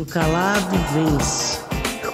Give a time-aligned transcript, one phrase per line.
[0.00, 1.58] O calado vence.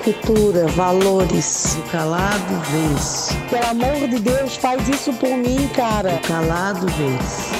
[0.02, 1.76] Cultura, valores.
[1.78, 3.32] O calado vence.
[3.48, 6.14] Pelo amor de Deus, faz isso por mim, cara.
[6.16, 7.55] O calado vence.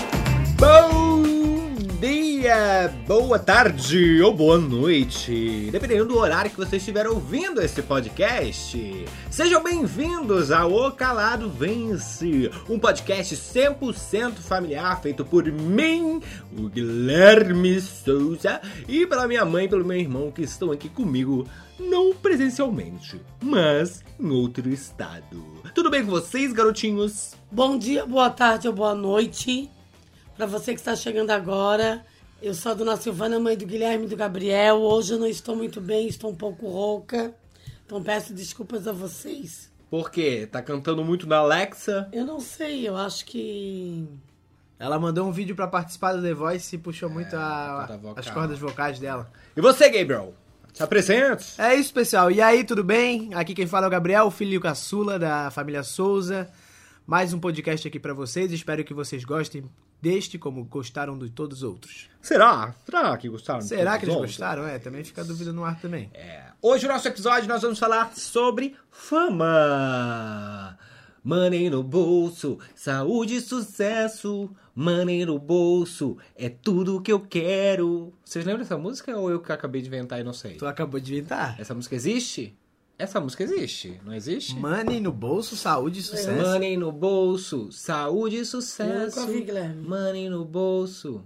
[2.47, 9.05] Dia, boa tarde ou boa noite, dependendo do horário que você estiver ouvindo esse podcast.
[9.29, 16.23] Sejam bem-vindos ao O Calado Vence, um podcast 100% familiar feito por mim,
[16.57, 21.49] o Guilherme Souza, e pela minha mãe e pelo meu irmão que estão aqui comigo,
[21.81, 25.43] não presencialmente, mas em outro estado.
[25.75, 27.35] Tudo bem com vocês, garotinhos?
[27.51, 29.69] Bom dia, boa tarde ou boa noite.
[30.37, 32.05] Para você que está chegando agora,
[32.43, 34.77] eu sou a dona Silvana, mãe do Guilherme e do Gabriel.
[34.81, 37.35] Hoje eu não estou muito bem, estou um pouco rouca.
[37.85, 39.71] Então peço desculpas a vocês.
[39.91, 40.49] Por quê?
[40.51, 42.09] Tá cantando muito na Alexa?
[42.13, 44.07] Eu não sei, eu acho que.
[44.79, 48.15] Ela mandou um vídeo pra participar do The Voice e puxou muito a- corda vocal.
[48.19, 49.31] as cordas vocais dela.
[49.57, 50.35] E você, Gabriel?
[50.75, 51.55] Se apresente.
[51.59, 52.31] É isso, pessoal.
[52.31, 53.33] E aí, tudo bem?
[53.33, 56.51] Aqui quem fala é o Gabriel, filho caçula da família Souza.
[57.07, 58.51] Mais um podcast aqui pra vocês.
[58.51, 59.63] Espero que vocês gostem
[60.03, 62.09] deste como gostaram de todos os outros.
[62.21, 62.75] Será?
[62.85, 63.61] Será que gostaram?
[63.61, 64.33] Será que eles os outros?
[64.33, 64.67] gostaram?
[64.67, 66.11] É, também fica a dúvida no ar também.
[66.13, 66.47] É.
[66.61, 70.77] Hoje, no nosso episódio, nós vamos falar sobre fama.
[71.23, 74.51] Money no bolso, saúde e sucesso.
[74.75, 78.13] Money no bolso, é tudo que eu quero.
[78.25, 80.57] Vocês lembram dessa música ou eu que acabei de inventar e não sei?
[80.57, 81.55] Tu acabou de inventar.
[81.59, 82.57] Essa música existe?
[82.99, 84.57] Essa música existe, não existe?
[84.57, 86.49] Money no bolso, saúde e sucesso.
[86.49, 89.19] Money no bolso, saúde e sucesso.
[89.19, 89.87] Eu nunca vi, Guilherme.
[89.87, 91.23] Money no bolso.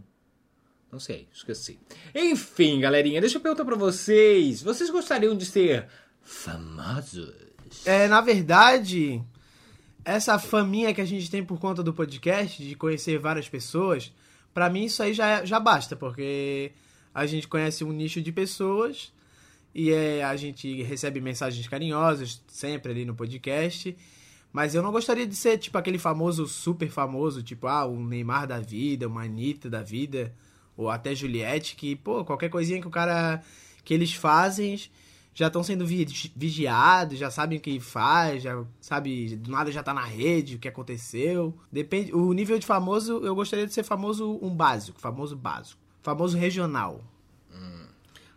[0.90, 1.78] Não sei, esqueci.
[2.12, 4.60] Enfim, galerinha, deixa eu perguntar pra vocês.
[4.60, 5.86] Vocês gostariam de ser
[6.20, 7.32] famosos?
[7.84, 9.22] É, na verdade,
[10.04, 14.12] essa faminha que a gente tem por conta do podcast, de conhecer várias pessoas,
[14.52, 16.72] pra mim isso aí já, já basta, porque
[17.14, 19.12] a gente conhece um nicho de pessoas
[19.74, 23.96] e é, a gente recebe mensagens carinhosas sempre ali no podcast.
[24.52, 28.48] Mas eu não gostaria de ser, tipo, aquele famoso, super famoso, tipo, ah, um Neymar
[28.48, 30.34] da vida, uma Anitta da vida,
[30.76, 33.42] ou até Juliette, que, pô, qualquer coisinha que o cara.
[33.84, 34.80] que eles fazem
[35.32, 39.82] já estão sendo vi- vigiados, já sabem o que faz, já sabe, do nada já
[39.82, 41.56] tá na rede, o que aconteceu.
[41.70, 46.36] Depende, o nível de famoso, eu gostaria de ser famoso um básico, famoso básico, famoso
[46.36, 47.04] regional.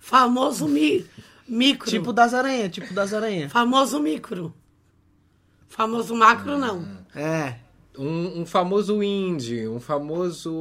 [0.04, 1.06] Famoso mi...
[1.48, 1.90] micro.
[1.90, 3.50] Tipo das aranhas, tipo das aranhas.
[3.50, 4.54] Famoso micro.
[5.70, 6.86] Famoso macro, não.
[7.16, 7.56] É,
[7.98, 10.52] Um, um famoso indie, um famoso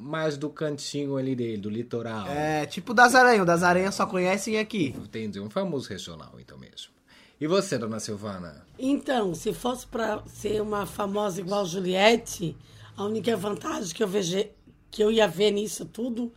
[0.00, 2.26] mais do cantinho ali dele, do litoral.
[2.26, 4.92] é, tipo das aranhas, o das aranhas só conhecem aqui.
[4.98, 6.90] Entendi, um famoso regional, então mesmo.
[7.40, 8.66] E você, dona Silvana?
[8.78, 12.56] Então, se fosse para ser uma famosa igual Juliette,
[12.96, 14.44] a única vantagem que eu vejo
[14.90, 16.32] que eu ia ver nisso tudo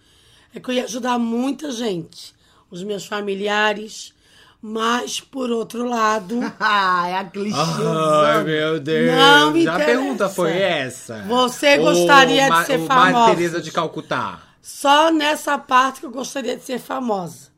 [0.56, 2.34] é que eu ia ajudar muita gente,
[2.72, 4.14] os meus familiares,
[4.62, 7.56] mas por outro lado, Ah, é a clichê.
[7.58, 9.12] Ai, meu Deus!
[9.16, 9.86] Não me A interessa.
[9.86, 11.22] pergunta foi essa.
[11.24, 13.36] Você gostaria de ser famosa?
[13.36, 14.42] Teresa de Calcutá.
[14.62, 17.54] só nessa parte que eu gostaria de ser famosa.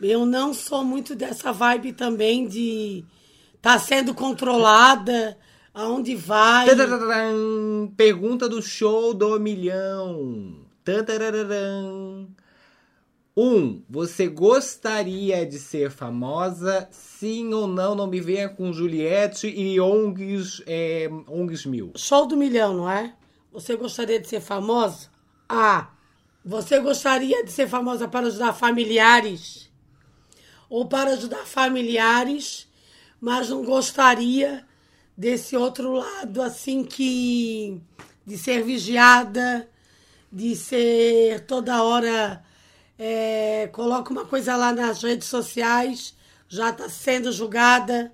[0.00, 3.04] Eu não sou muito dessa vibe também de
[3.54, 5.36] estar sendo controlada,
[5.74, 6.66] aonde vai.
[7.96, 10.54] Pergunta do show do milhão.
[10.84, 12.28] Tadararam.
[13.36, 16.88] Um, você gostaria de ser famosa?
[16.90, 17.94] Sim ou não?
[17.94, 21.92] Não me venha com Juliette e ONGs, é, ONGs mil.
[21.96, 23.14] Show do milhão, não é?
[23.52, 25.08] Você gostaria de ser famosa?
[25.48, 25.90] A.
[26.44, 29.70] Você gostaria de ser famosa para ajudar familiares?
[30.68, 32.68] Ou para ajudar familiares,
[33.20, 34.66] mas não gostaria
[35.16, 37.80] desse outro lado, assim, que.
[38.26, 39.69] de ser vigiada,
[40.30, 42.42] de ser toda hora.
[42.98, 46.14] é, coloca uma coisa lá nas redes sociais,
[46.48, 48.12] já está sendo julgada.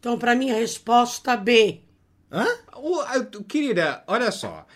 [0.00, 1.82] Então, para mim, a resposta B.
[2.32, 2.46] Hã?
[2.76, 4.66] O- querida, olha só.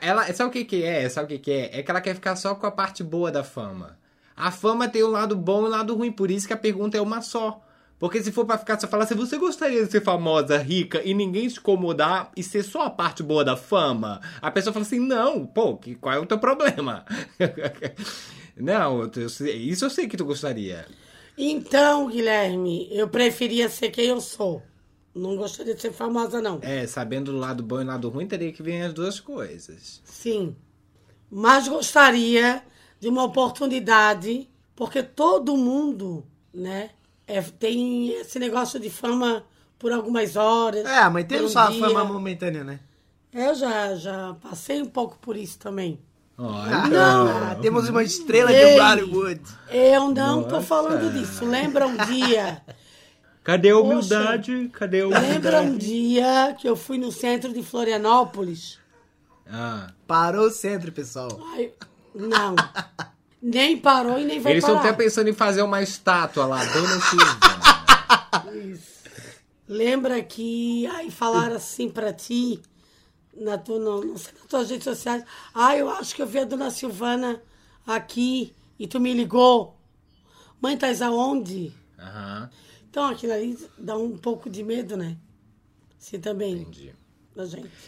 [0.00, 1.08] Ela, sabe o que, que é?
[1.08, 1.80] Sabe o que, que é?
[1.80, 3.98] É que ela quer ficar só com a parte boa da fama.
[4.36, 6.96] A fama tem um lado bom e um lado ruim, por isso que a pergunta
[6.96, 7.60] é uma só.
[8.02, 11.14] Porque se for pra ficar só falar assim, você gostaria de ser famosa, rica e
[11.14, 14.20] ninguém se incomodar e ser só a parte boa da fama?
[14.40, 17.04] A pessoa fala assim, não, pô, que, qual é o teu problema?
[18.58, 19.08] não,
[19.54, 20.84] isso eu sei que tu gostaria.
[21.38, 24.60] Então, Guilherme, eu preferia ser quem eu sou.
[25.14, 26.58] Não gostaria de ser famosa, não.
[26.60, 30.02] É, sabendo do lado bom e do lado ruim, teria que vir as duas coisas.
[30.04, 30.56] Sim.
[31.30, 32.64] Mas gostaria
[32.98, 36.90] de uma oportunidade, porque todo mundo, né,
[37.36, 39.44] é- tem esse negócio de fama
[39.78, 40.84] por algumas horas.
[40.86, 41.80] É, mas tem um só a dia.
[41.80, 42.80] fama momentânea, né?
[43.32, 45.98] Eu já, já passei um pouco por isso também.
[46.36, 47.50] Olha.
[47.52, 48.74] Ah, temos uma estrela Ei.
[48.74, 49.40] de Bollywood.
[49.70, 50.66] Eu não tô Nossa.
[50.66, 51.44] falando disso.
[51.44, 52.62] Lembra um dia?
[53.44, 53.84] Cadê a Poxa.
[53.86, 54.70] humildade?
[54.72, 55.86] Cadê a Lembra um humildade?
[55.86, 58.78] dia que eu fui no centro de Florianópolis?
[59.50, 59.92] Ah.
[60.06, 61.28] Parou o centro, pessoal.
[61.54, 61.72] Ai,
[62.14, 62.54] não.
[63.42, 64.90] Nem parou e nem vai Eles estão parar.
[64.90, 67.62] até pensando em fazer uma estátua lá, Dona Silvana.
[69.68, 72.60] Lembra que aí falaram assim pra ti,
[73.34, 75.24] na tua, não, não sei, nas tuas redes sociais,
[75.54, 77.42] ah, eu acho que eu vi a dona Silvana
[77.86, 79.76] aqui e tu me ligou.
[80.60, 81.72] Mãe, tá aonde?
[81.98, 82.50] Aham,
[82.88, 85.16] Então aquilo ali dá um pouco de medo, né?
[85.98, 86.94] Sim, também, entendi.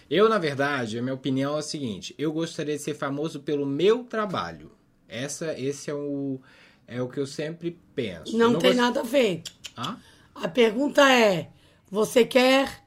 [0.08, 3.66] Eu, na verdade, a minha opinião é o seguinte: eu gostaria de ser famoso pelo
[3.66, 4.72] meu trabalho.
[5.08, 6.40] Essa, esse é o,
[6.86, 8.36] é o que eu sempre penso.
[8.36, 9.42] Não, Eu tem gost- nada a ver.
[9.76, 9.96] Ah?
[10.34, 11.48] A pergunta é:
[11.90, 12.82] você quer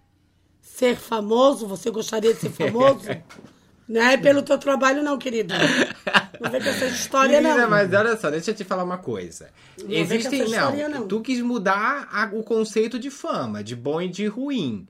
[0.62, 1.68] ser famoso?
[1.68, 3.08] Você gostaria de ser famoso?
[3.88, 5.54] não é pelo teu trabalho, não, querido.
[6.42, 7.70] Não vem com essa história, Menina, não.
[7.70, 9.50] mas olha só, deixa eu te falar uma coisa.
[9.82, 10.40] Não Existem.
[10.42, 11.08] Não, historinha, não.
[11.08, 14.88] tu quis mudar a- o conceito de fama, de bom e de ruim.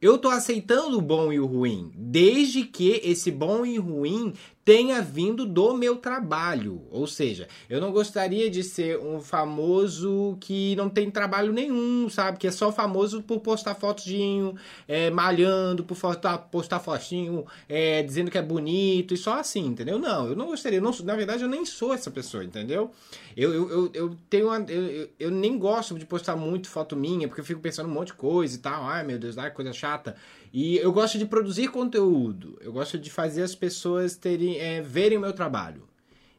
[0.00, 5.02] Eu tô aceitando o bom e o ruim, desde que esse bom e ruim tenha
[5.02, 6.82] vindo do meu trabalho.
[6.90, 12.38] Ou seja, eu não gostaria de ser um famoso que não tem trabalho nenhum, sabe?
[12.38, 14.54] Que é só famoso por postar fotinho,
[14.86, 19.98] é, malhando, por postar, postar fotinho, é, dizendo que é bonito e só assim, entendeu?
[19.98, 20.80] Não, eu não gostaria.
[20.80, 22.90] não na verdade, eu nem sou essa pessoa, entendeu?
[23.36, 27.26] Eu, eu, eu, eu tenho uma, eu, eu nem gosto de postar muito foto minha,
[27.26, 28.84] porque eu fico pensando um monte de coisa e tal.
[28.84, 30.16] Ai, meu Deus, ai, coisa chata.
[30.52, 32.58] E eu gosto de produzir conteúdo.
[32.60, 35.88] Eu gosto de fazer as pessoas terem, é, verem o meu trabalho.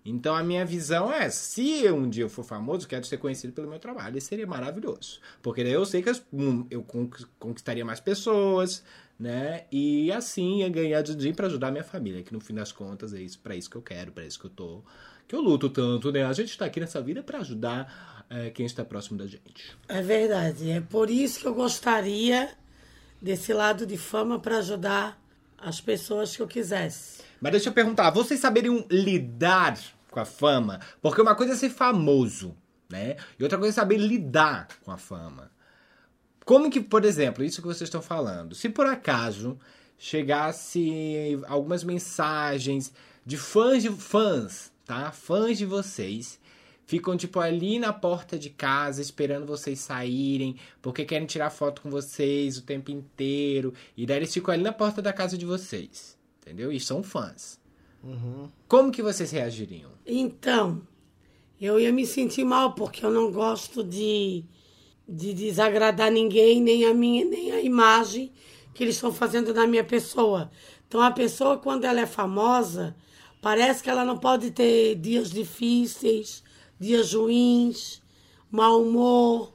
[0.06, 3.69] Então a minha visão é, se um dia eu for famoso, quero ser conhecido pelo
[3.69, 4.18] meu trabalho.
[4.18, 5.19] Isso seria maravilhoso.
[5.42, 6.21] Porque daí eu sei que as-
[6.69, 8.83] eu con- conquistaria mais pessoas,
[9.18, 9.63] né?
[9.71, 13.21] E assim ia ganhar dinheiro para ajudar minha família, que no fim das contas é
[13.21, 14.83] isso, para isso que eu quero, para isso que eu tô,
[15.25, 16.25] que eu luto tanto, né?
[16.25, 19.75] A gente tá aqui nessa vida para ajudar é, quem está próximo da gente.
[19.88, 20.69] É verdade.
[20.69, 22.50] É por isso que eu gostaria
[23.23, 25.17] desse lado de fama para ajudar
[25.57, 27.23] as pessoas que eu quisesse.
[27.39, 29.79] Mas deixa eu perguntar, vocês saberiam lidar
[30.11, 30.81] com a fama?
[31.01, 32.53] Porque uma coisa é ser famoso,
[32.89, 33.15] né?
[33.39, 35.49] E outra coisa é saber lidar com a fama.
[36.43, 39.57] Como que, por exemplo, isso que vocês estão falando, se por acaso
[39.97, 42.91] chegasse algumas mensagens
[43.25, 45.13] de fãs de fãs, tá?
[45.13, 46.37] Fãs de vocês
[46.85, 51.89] ficam tipo ali na porta de casa esperando vocês saírem, porque querem tirar foto com
[51.89, 56.18] vocês o tempo inteiro, e daí eles ficam ali na porta da casa de vocês,
[56.41, 56.71] entendeu?
[56.71, 57.59] E são fãs.
[58.68, 59.91] Como que vocês reagiriam?
[60.06, 60.81] Então,
[61.59, 64.44] eu ia me sentir mal, porque eu não gosto de,
[65.07, 68.31] de desagradar ninguém, nem a minha, nem a imagem
[68.74, 70.51] que eles estão fazendo da minha pessoa.
[70.86, 72.94] Então, a pessoa, quando ela é famosa,
[73.41, 76.44] parece que ela não pode ter dias difíceis,
[76.83, 78.01] dias ruins,
[78.51, 79.53] mau humor,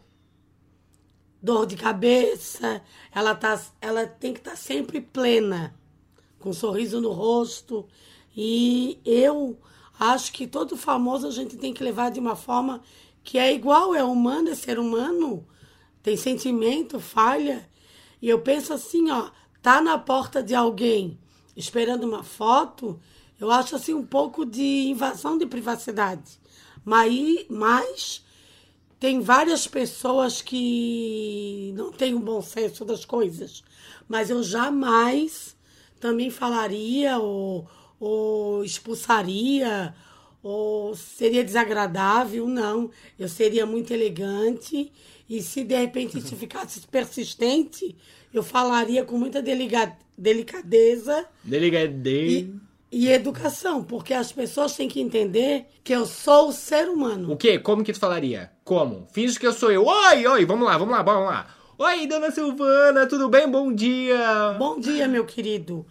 [1.43, 2.83] dor de cabeça.
[3.15, 5.75] Ela, tá, ela tem que estar sempre plena
[6.39, 7.87] com um sorriso no rosto.
[8.35, 9.59] E eu
[10.01, 12.81] acho que todo famoso a gente tem que levar de uma forma
[13.23, 15.47] que é igual, é humano, é ser humano,
[16.03, 17.69] tem sentimento, falha.
[18.23, 21.19] E eu penso assim, ó, tá na porta de alguém
[21.55, 22.99] esperando uma foto,
[23.39, 26.39] eu acho assim um pouco de invasão de privacidade.
[26.89, 28.25] Mas, mas
[28.99, 33.63] tem várias pessoas que não têm um bom senso das coisas.
[34.09, 35.55] Mas eu jamais
[36.01, 37.69] também falaria ou,
[38.01, 39.95] ou expulsaria
[40.43, 42.91] ou seria desagradável, não.
[43.19, 44.91] Eu seria muito elegante
[45.29, 47.95] e se de repente isso ficasse persistente,
[48.33, 52.51] eu falaria com muita delicadeza Delegadei.
[52.91, 57.33] E, educação, porque as pessoas têm que entender que eu sou ser humano.
[57.33, 57.59] O quê?
[57.59, 58.51] Como que tu falaria?
[58.65, 59.07] Como?
[59.13, 59.85] Finge que eu sou eu.
[59.85, 61.47] Oi, oi, vamos lá, vamos lá, vamos lá.
[61.79, 63.49] Oi, dona Silvana, tudo bem?
[63.49, 64.57] Bom dia.
[64.59, 65.87] Bom dia, meu querido.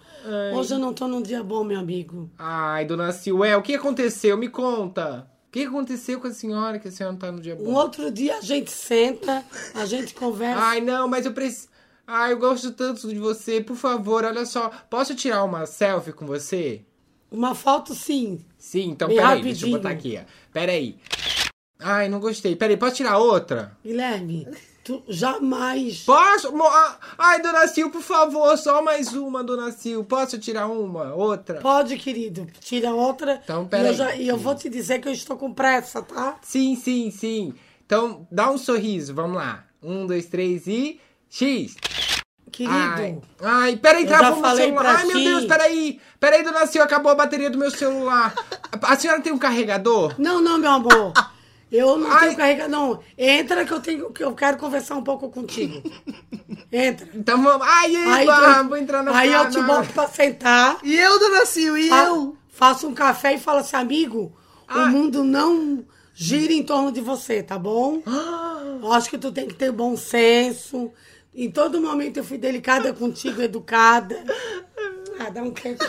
[0.53, 2.29] Hoje eu não tô num dia bom, meu amigo.
[2.37, 4.35] Ai, dona Silé, o que aconteceu?
[4.37, 5.27] Me conta.
[5.47, 7.73] O que aconteceu com a senhora que a senhora não tá no dia Um bom?
[7.73, 10.61] outro dia a gente senta, a gente conversa.
[10.61, 11.69] Ai, não, mas eu preciso.
[12.07, 13.59] Ai, eu gosto tanto de você.
[13.61, 14.71] Por favor, olha só.
[14.89, 16.81] Posso tirar uma selfie com você?
[17.29, 18.39] Uma foto, sim.
[18.57, 19.77] Sim, então Bem peraí, deixa eu rapidinho.
[19.77, 20.25] botar aqui, ó.
[20.53, 20.97] Peraí.
[21.79, 22.55] Ai, não gostei.
[22.55, 23.77] Peraí, posso tirar outra?
[23.83, 24.47] Guilherme,
[24.85, 26.03] tu jamais.
[26.05, 26.47] Posso?
[26.63, 30.01] Ah, Ai, dona Sil, por favor, só mais uma, dona Sil.
[30.05, 31.13] Posso tirar uma?
[31.13, 31.59] Outra?
[31.59, 32.47] Pode, querido.
[32.61, 33.41] Tira outra.
[33.43, 33.87] Então, e peraí.
[33.87, 36.37] eu, já- e eu vou te dizer que eu estou com pressa, tá?
[36.41, 37.53] Sim, sim, sim.
[37.85, 39.65] Então, dá um sorriso, vamos lá.
[39.83, 40.99] Um, dois, três e.
[41.29, 41.75] X!
[42.51, 44.95] Querido, Ai, ai peraí, Eu travou já meu celular.
[44.97, 45.17] Ai, meu.
[45.19, 46.01] Deus, peraí.
[46.19, 48.33] Peraí, dona Sil, acabou a bateria do meu celular.
[48.81, 50.15] A senhora tem um carregador?
[50.17, 51.13] Não, não, meu amor.
[51.71, 52.27] Eu não Ai.
[52.27, 52.69] tenho carregador.
[52.71, 55.83] Não, entra que eu tenho que eu quero conversar um pouco contigo.
[56.71, 57.07] Entra.
[57.13, 57.67] Então vamos.
[57.69, 59.51] Ai, Aí, Eba, tu- vou entrar no aí eu canal.
[59.51, 60.77] te boto pra sentar.
[60.83, 62.37] E eu, dona Sil, e fa- eu?
[62.49, 64.35] Faço um café e falo assim, amigo,
[64.73, 68.01] o mundo não gira em torno de você, tá bom?
[68.81, 70.91] Eu acho que tu tem que ter bom senso.
[71.37, 74.23] Em todo momento eu fui delicada contigo, educada.
[75.19, 75.83] Ah, dá um tempo.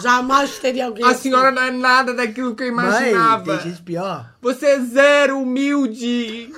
[0.00, 1.22] Jamais teria alguém A assim.
[1.22, 3.44] senhora não é nada daquilo que eu imaginava.
[3.46, 4.32] Mãe, tem gente pior.
[4.40, 6.52] Você é zero humilde.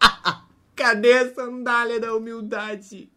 [0.74, 3.10] Cadê a sandália da humildade?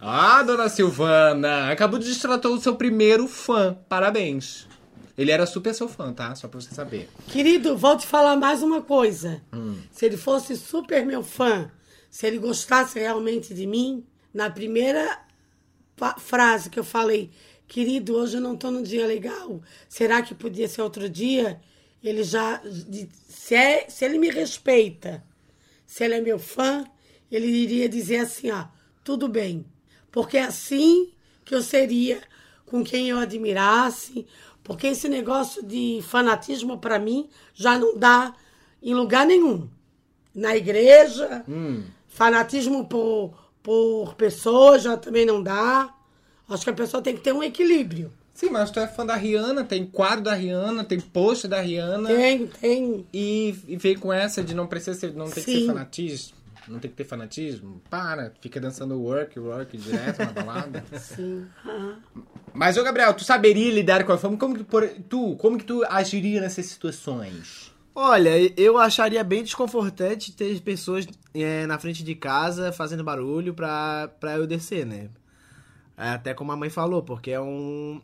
[0.00, 3.76] ah, dona Silvana, acabou de destratar o seu primeiro fã.
[3.88, 4.66] Parabéns.
[5.16, 6.34] Ele era super seu fã, tá?
[6.34, 7.08] Só pra você saber.
[7.28, 9.40] Querido, vou te falar mais uma coisa.
[9.90, 11.70] Se ele fosse super meu fã,
[12.16, 15.20] se ele gostasse realmente de mim, na primeira
[16.16, 17.30] frase que eu falei,
[17.68, 21.60] querido, hoje eu não tô num dia legal, será que podia ser outro dia?
[22.02, 22.62] Ele já.
[23.28, 25.22] Se, é, se ele me respeita,
[25.84, 26.86] se ele é meu fã,
[27.30, 28.64] ele iria dizer assim, ó,
[29.04, 29.66] tudo bem.
[30.10, 31.12] Porque é assim
[31.44, 32.22] que eu seria
[32.64, 34.26] com quem eu admirasse,
[34.64, 38.34] porque esse negócio de fanatismo para mim já não dá
[38.82, 39.68] em lugar nenhum.
[40.34, 41.44] Na igreja,
[42.16, 45.94] fanatismo por, por pessoas já também não dá.
[46.48, 48.10] Acho que a pessoa tem que ter um equilíbrio.
[48.32, 52.08] Sim, mas tu é fã da Rihanna, tem quadro da Rihanna, tem post da Rihanna.
[52.08, 53.06] Tem, tem.
[53.12, 55.66] E, e veio com essa de não precisa ser, não tem que ser Sim.
[55.66, 56.36] fanatismo.
[56.68, 57.80] Não tem que ter fanatismo.
[57.88, 60.84] Para, fica dançando work, work direto na balada.
[60.98, 61.46] Sim.
[62.52, 64.36] Mas, ô Gabriel, tu saberia lidar com a fama?
[64.36, 67.75] Como que, por, tu, como que tu agiria nessas situações?
[67.98, 74.10] Olha, eu acharia bem desconfortante ter pessoas é, na frente de casa fazendo barulho pra,
[74.20, 75.08] pra eu descer, né?
[75.96, 77.98] É, Até como a mãe falou, porque é um.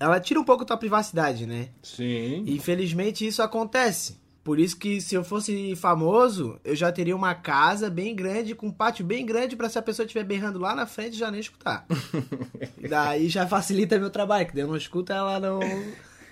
[0.00, 1.68] Ela tira um pouco tua privacidade, né?
[1.80, 2.42] Sim.
[2.48, 4.18] Infelizmente isso acontece.
[4.42, 8.66] Por isso que se eu fosse famoso, eu já teria uma casa bem grande, com
[8.66, 11.38] um pátio bem grande, pra se a pessoa estiver berrando lá na frente, já nem
[11.38, 11.86] escutar.
[12.88, 15.60] Daí já facilita meu trabalho, que daí eu não escuta, ela não.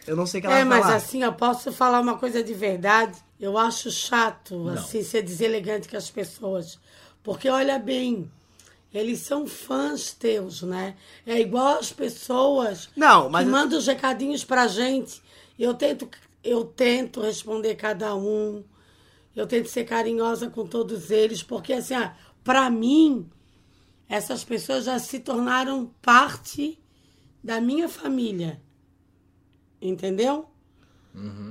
[0.06, 0.96] Eu não sei o que ela É, vai mas falar.
[0.96, 3.18] assim, eu posso falar uma coisa de verdade.
[3.38, 6.78] Eu acho chato, assim, ser deselegante com as pessoas.
[7.22, 8.30] Porque, olha bem,
[8.94, 10.96] eles são fãs teus, né?
[11.26, 15.20] É igual as pessoas Não, mas- que mandam os recadinhos pra gente.
[15.58, 16.08] Eu tento,
[16.44, 18.62] eu tento responder cada um.
[19.34, 21.42] Eu tento ser carinhosa com todos eles.
[21.42, 23.28] Porque, assim, ah, pra mim,
[24.08, 26.78] essas pessoas já se tornaram parte
[27.42, 28.62] da minha família.
[29.80, 30.49] Entendeu?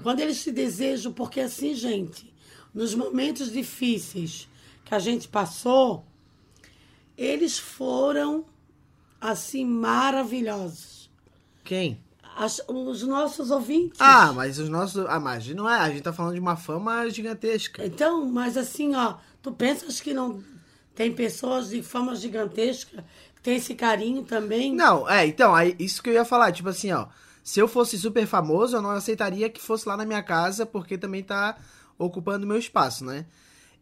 [0.03, 2.31] Quando eles te desejam, porque assim, gente,
[2.73, 4.47] nos momentos difíceis
[4.83, 6.05] que a gente passou,
[7.17, 8.45] eles foram
[9.19, 11.09] assim maravilhosos.
[11.63, 11.99] Quem?
[12.37, 13.99] As- os nossos ouvintes.
[13.99, 15.05] Ah, mas os nossos.
[15.07, 15.79] Ah, mas não é.
[15.79, 17.83] A gente tá falando de uma fama gigantesca.
[17.85, 20.43] Então, mas assim, ó, tu pensas que não
[20.93, 23.03] tem pessoas de fama gigantesca
[23.35, 24.75] que tem esse carinho também?
[24.75, 27.07] Não, é, então, aí, isso que eu ia falar, tipo assim, ó.
[27.45, 30.97] Se eu fosse super famoso, eu não aceitaria que fosse lá na minha casa, porque
[30.97, 31.55] também tá
[31.95, 33.27] ocupando meu espaço, né?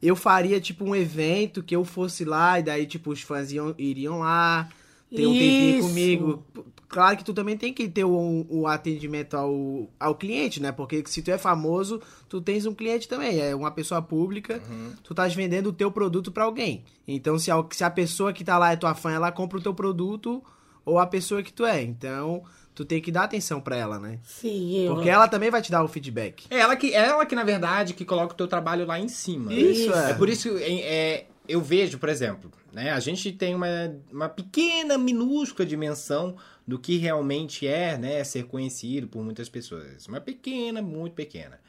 [0.01, 3.73] Eu faria, tipo, um evento que eu fosse lá, e daí, tipo, os fãs iam,
[3.77, 4.67] iriam lá,
[5.09, 5.87] ter um tempinho Isso.
[5.87, 6.43] comigo.
[6.89, 10.73] Claro que tu também tem que ter o, o atendimento ao, ao cliente, né?
[10.73, 13.39] Porque se tu é famoso, tu tens um cliente também.
[13.39, 14.61] É uma pessoa pública,
[15.05, 16.83] tu estás vendendo o teu produto pra alguém.
[17.07, 19.61] Então, se a, se a pessoa que tá lá é tua fã, ela compra o
[19.61, 20.43] teu produto,
[20.85, 21.81] ou a pessoa que tu é.
[21.81, 22.43] Então,
[22.73, 24.19] tu tem que dar atenção pra ela, né?
[24.23, 24.95] Sim, eu.
[24.95, 26.45] Porque ela também vai te dar o feedback.
[26.49, 29.53] É ela que, ela que, na verdade, que coloca o teu trabalho lá em cima.
[29.53, 30.11] Isso, é.
[30.11, 32.91] É por isso que é, é, eu vejo, por exemplo, né?
[32.91, 33.67] A gente tem uma,
[34.11, 36.35] uma pequena, minúscula dimensão
[36.67, 38.23] do que realmente é, né?
[38.23, 40.07] Ser conhecido por muitas pessoas.
[40.07, 41.59] Uma pequena, muito pequena.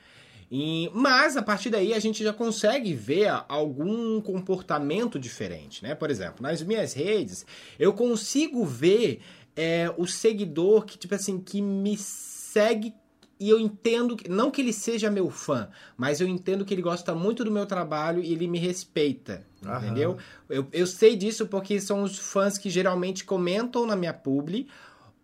[0.51, 5.95] E, mas a partir daí a gente já consegue ver algum comportamento diferente, né?
[5.95, 7.45] Por exemplo, nas minhas redes
[7.79, 9.21] eu consigo ver
[9.57, 12.95] é, o seguidor que tipo assim que me segue
[13.39, 16.83] e eu entendo que não que ele seja meu fã, mas eu entendo que ele
[16.83, 19.79] gosta muito do meu trabalho e ele me respeita, Aham.
[19.79, 20.17] entendeu?
[20.49, 24.69] Eu, eu sei disso porque são os fãs que geralmente comentam na minha publi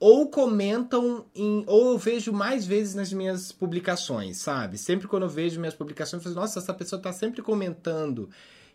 [0.00, 1.62] ou comentam em.
[1.66, 4.78] Ou eu vejo mais vezes nas minhas publicações, sabe?
[4.78, 8.30] Sempre quando eu vejo minhas publicações, eu falo, nossa, essa pessoa tá sempre comentando.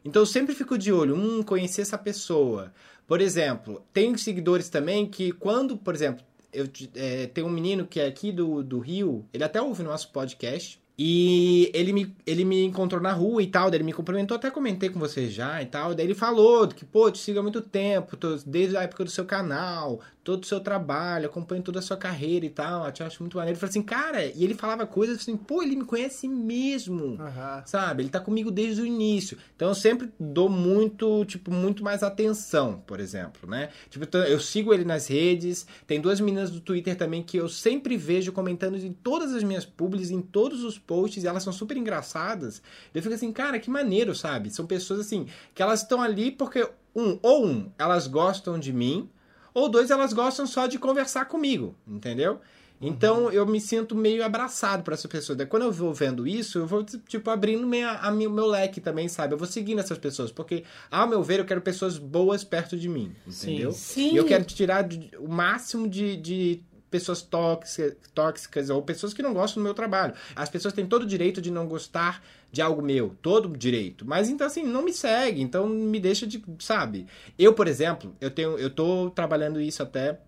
[0.05, 2.71] Então eu sempre fico de olho, hum, conheci essa pessoa.
[3.07, 7.99] Por exemplo, tem seguidores também que quando, por exemplo, eu é, tem um menino que
[7.99, 12.63] é aqui do, do Rio, ele até ouve nosso podcast, E ele me, ele me
[12.63, 15.65] encontrou na rua e tal, daí ele me cumprimentou, até comentei com você já e
[15.65, 15.93] tal.
[15.93, 19.11] Daí ele falou que, pô, te sigo há muito tempo, tô, desde a época do
[19.11, 23.03] seu canal, todo o seu trabalho, acompanho toda a sua carreira e tal, eu te
[23.03, 23.55] acho muito maneiro.
[23.55, 27.61] Eu falei assim, cara, e ele falava coisas assim, pô, ele me conhece mesmo, Aham.
[27.63, 28.01] sabe?
[28.01, 29.37] Ele tá comigo desde o início.
[29.55, 33.69] Então eu sempre dou muito, tipo, muito mais atenção, por exemplo, né?
[33.87, 37.47] Tipo, então, eu sigo ele nas redes, tem duas meninas do Twitter também que eu
[37.47, 41.53] sempre vejo comentando em todas as minhas publis, em todos os posts, e elas são
[41.53, 42.63] super engraçadas.
[42.95, 44.49] Eu fico assim, cara, que maneiro, sabe?
[44.49, 49.07] São pessoas assim, que elas estão ali porque, um, ou um, elas gostam de mim,
[49.55, 52.41] ou dois, elas gostam só de conversar comigo, entendeu?
[52.81, 55.35] Então eu me sinto meio abraçado por essa pessoa.
[55.35, 58.81] Daí, quando eu vou vendo isso, eu vou, tipo, abrindo minha, a o meu leque
[58.81, 59.33] também, sabe?
[59.33, 62.89] Eu vou seguindo essas pessoas, porque, ao meu ver, eu quero pessoas boas perto de
[62.89, 63.71] mim, entendeu?
[63.71, 64.13] Sim.
[64.13, 64.85] E eu quero tirar
[65.17, 70.13] o máximo de, de pessoas tóxicas, tóxicas ou pessoas que não gostam do meu trabalho.
[70.35, 72.21] As pessoas têm todo o direito de não gostar
[72.55, 74.07] de algo meu, todo direito.
[74.07, 77.05] Mas então assim, não me segue, então me deixa de, sabe?
[77.37, 80.21] Eu, por exemplo, eu tenho eu tô trabalhando isso até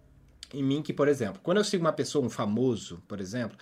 [0.53, 3.57] em mim que, por exemplo, quando eu sigo uma pessoa, um famoso, por exemplo,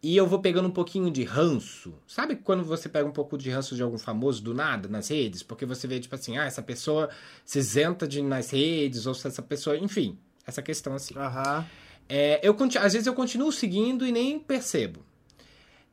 [0.00, 1.94] e eu vou pegando um pouquinho de ranço.
[2.06, 5.42] Sabe quando você pega um pouco de ranço de algum famoso do nada nas redes?
[5.42, 7.10] Porque você vê, tipo assim, ah, essa pessoa
[7.44, 9.76] se isenta de nas redes, ou se essa pessoa.
[9.76, 11.14] Enfim, essa questão assim.
[11.16, 11.66] Aham.
[12.08, 15.00] É, eu, às vezes eu continuo seguindo e nem percebo.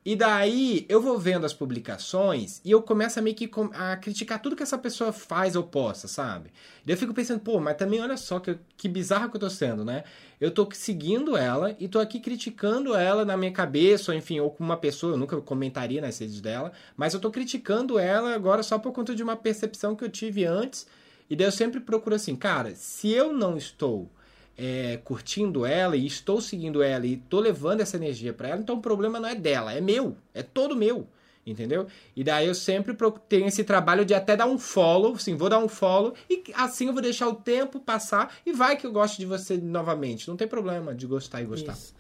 [0.04, 4.42] E daí eu vou vendo as publicações e eu começo a meio que a criticar
[4.42, 6.50] tudo que essa pessoa faz ou posta, sabe?
[6.84, 9.50] Daí eu fico pensando, pô, mas também olha só que, que bizarro que eu tô
[9.50, 10.04] sendo, né?
[10.40, 14.50] Eu tô seguindo ela e tô aqui criticando ela na minha cabeça, ou enfim, ou
[14.50, 18.64] com uma pessoa, eu nunca comentaria nas redes dela, mas eu tô criticando ela agora
[18.64, 20.88] só por conta de uma percepção que eu tive antes.
[21.30, 24.10] E daí eu sempre procuro assim, cara, se eu não estou
[24.58, 28.78] é, curtindo ela e estou seguindo ela e estou levando essa energia para ela, então
[28.78, 31.08] o problema não é dela, é meu, é todo meu,
[31.46, 31.88] entendeu?
[32.16, 32.96] E daí eu sempre
[33.28, 36.88] tenho esse trabalho de até dar um follow, assim, vou dar um follow e assim
[36.88, 40.38] eu vou deixar o tempo passar e vai que eu gosto de você novamente, não
[40.38, 41.74] tem problema de gostar e gostar.
[41.74, 41.94] Isso.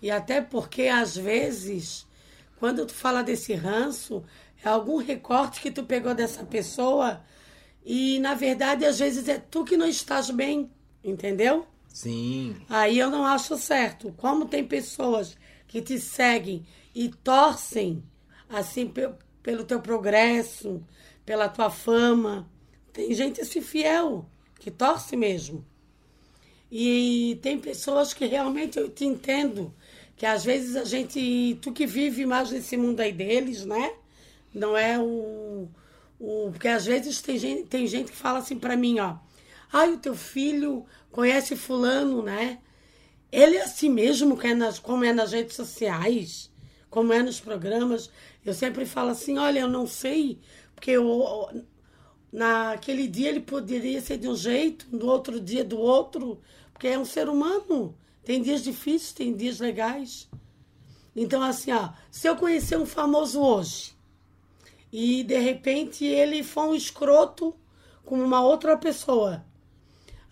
[0.00, 2.06] E até porque, às vezes,
[2.58, 4.22] quando tu fala desse ranço,
[4.62, 7.20] é algum recorte que tu pegou dessa pessoa
[7.84, 10.70] e, na verdade, às vezes é tu que não estás bem,
[11.02, 11.66] entendeu?
[11.96, 12.56] Sim.
[12.68, 14.12] Aí eu não acho certo.
[14.18, 15.34] Como tem pessoas
[15.66, 16.62] que te seguem
[16.94, 18.04] e torcem,
[18.50, 20.84] assim, pe- pelo teu progresso,
[21.24, 22.46] pela tua fama.
[22.92, 24.28] Tem gente assim fiel,
[24.60, 25.64] que torce mesmo.
[26.70, 29.72] E tem pessoas que realmente eu te entendo,
[30.16, 33.94] que às vezes a gente, tu que vive mais nesse mundo aí deles, né?
[34.52, 35.66] Não é o,
[36.20, 39.16] o porque às vezes tem gente, tem gente que fala assim pra mim, ó,
[39.72, 42.58] ai, o teu filho conhece fulano, né?
[43.30, 46.50] Ele é assim mesmo, é nas, como é nas redes sociais,
[46.88, 48.10] como é nos programas.
[48.44, 50.38] Eu sempre falo assim, olha, eu não sei,
[50.74, 51.64] porque eu,
[52.32, 56.40] naquele dia ele poderia ser de um jeito, no outro dia do outro,
[56.72, 57.96] porque é um ser humano.
[58.24, 60.28] Tem dias difíceis, tem dias legais.
[61.14, 63.96] Então, assim, ó, se eu conhecer um famoso hoje
[64.92, 67.54] e de repente ele for um escroto
[68.04, 69.44] com uma outra pessoa,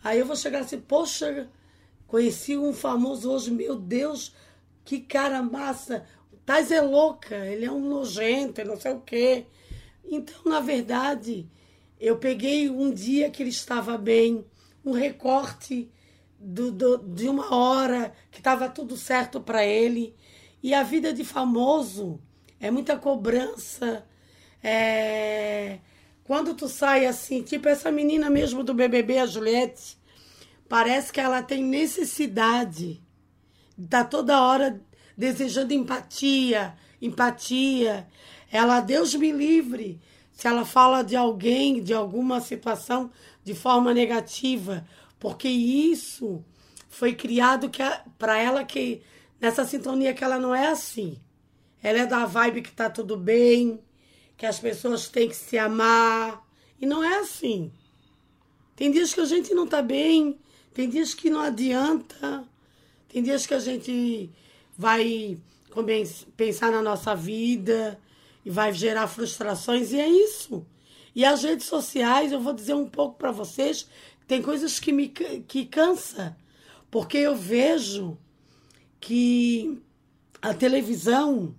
[0.04, 1.50] aí eu vou chegar assim, poxa,
[2.06, 4.34] conheci um famoso hoje, meu Deus,
[4.84, 6.06] que cara massa.
[6.46, 9.46] Tais é louca, ele é um nojento, não sei o quê.
[10.04, 11.48] Então, na verdade,
[11.98, 14.44] eu peguei um dia que ele estava bem,
[14.84, 15.90] um recorte
[16.38, 20.14] do, do- de uma hora que estava tudo certo para ele.
[20.62, 22.20] E a vida de famoso
[22.60, 24.06] é muita cobrança.
[24.62, 25.78] É...
[26.24, 29.98] Quando tu sai assim, tipo essa menina mesmo do BBB, a Juliette,
[30.68, 33.04] parece que ela tem necessidade
[33.88, 34.80] tá toda hora
[35.16, 38.08] desejando empatia, empatia.
[38.50, 40.00] Ela, Deus me livre,
[40.32, 43.10] se ela fala de alguém, de alguma situação
[43.42, 44.86] de forma negativa,
[45.18, 46.44] porque isso
[46.88, 47.82] foi criado que
[48.18, 49.02] para ela que
[49.40, 51.18] nessa sintonia que ela não é assim.
[51.82, 53.80] Ela é da vibe que tá tudo bem,
[54.36, 56.44] que as pessoas têm que se amar,
[56.80, 57.70] e não é assim.
[58.76, 60.38] Tem dias que a gente não tá bem,
[60.72, 62.44] tem dias que não adianta,
[63.08, 64.30] tem dias que a gente
[64.76, 65.38] vai
[66.36, 68.00] pensar na nossa vida
[68.44, 70.66] e vai gerar frustrações, e é isso.
[71.14, 73.88] E as redes sociais, eu vou dizer um pouco para vocês,
[74.26, 76.36] tem coisas que me que cansa,
[76.90, 78.18] porque eu vejo
[78.98, 79.80] que
[80.42, 81.54] a televisão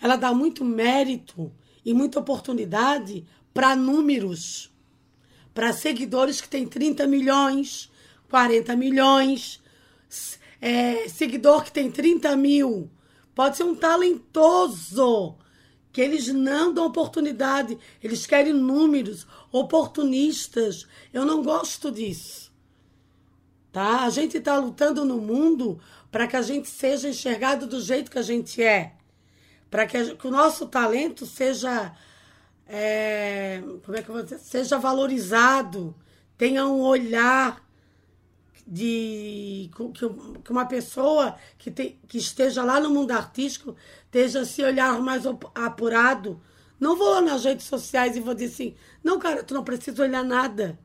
[0.00, 1.52] ela dá muito mérito
[1.86, 4.70] e muita oportunidade para números
[5.56, 7.90] para seguidores que tem 30 milhões,
[8.28, 9.58] 40 milhões,
[10.60, 12.90] é, seguidor que tem 30 mil.
[13.34, 15.34] Pode ser um talentoso,
[15.90, 20.86] que eles não dão oportunidade, eles querem números, oportunistas.
[21.10, 22.52] Eu não gosto disso.
[23.72, 24.02] Tá?
[24.02, 28.18] A gente está lutando no mundo para que a gente seja enxergado do jeito que
[28.18, 28.92] a gente é,
[29.70, 31.94] para que, que, o nosso talento seja
[32.66, 34.38] é, como é que eu vou dizer?
[34.38, 35.94] seja valorizado,
[36.36, 37.64] tenha um olhar
[38.66, 39.70] de
[40.42, 45.22] que uma pessoa que, tem, que esteja lá no mundo artístico esteja se olhar mais
[45.54, 46.40] apurado.
[46.78, 48.74] Não vou lá nas redes sociais e vou dizer assim,
[49.04, 50.78] não, cara, tu não precisa olhar nada.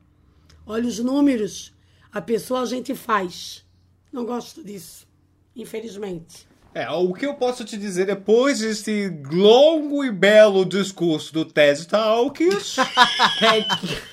[0.65, 1.73] Olha os números.
[2.11, 3.65] A pessoa a gente faz.
[4.11, 5.07] Não gosto disso,
[5.55, 6.47] infelizmente.
[6.73, 11.85] É, o que eu posso te dizer depois desse longo e belo discurso do TED
[11.87, 12.77] Talks
[13.41, 14.11] é que...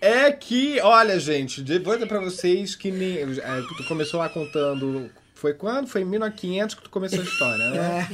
[0.00, 3.26] É que, olha, gente, vou dizer pra vocês que nem, é,
[3.76, 5.10] tu começou lá contando.
[5.36, 5.86] Foi quando?
[5.86, 8.08] Foi em 1500 que tu começou a história, né?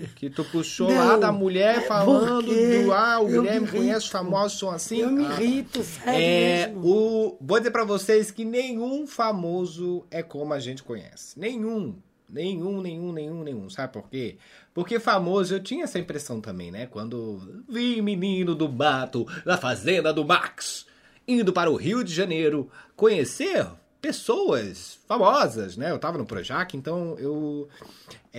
[0.00, 0.06] É.
[0.14, 2.92] Que tu puxou Não, lá da mulher falando do.
[2.92, 5.00] Ah, o Guilherme conhece os famosos, são assim.
[5.00, 6.20] Eu me ah, irrito, sério.
[6.20, 6.86] É, mesmo.
[6.86, 11.38] o, vou dizer pra vocês que nenhum famoso é como a gente conhece.
[11.38, 11.96] Nenhum.
[12.30, 13.68] Nenhum, nenhum, nenhum, nenhum.
[13.68, 14.36] Sabe por quê?
[14.72, 16.86] Porque famoso, eu tinha essa impressão também, né?
[16.86, 20.86] Quando vi menino do mato na fazenda do Max
[21.26, 23.66] indo para o Rio de Janeiro conhecer
[24.00, 25.90] pessoas famosas, né?
[25.90, 27.68] Eu tava no Projac, então eu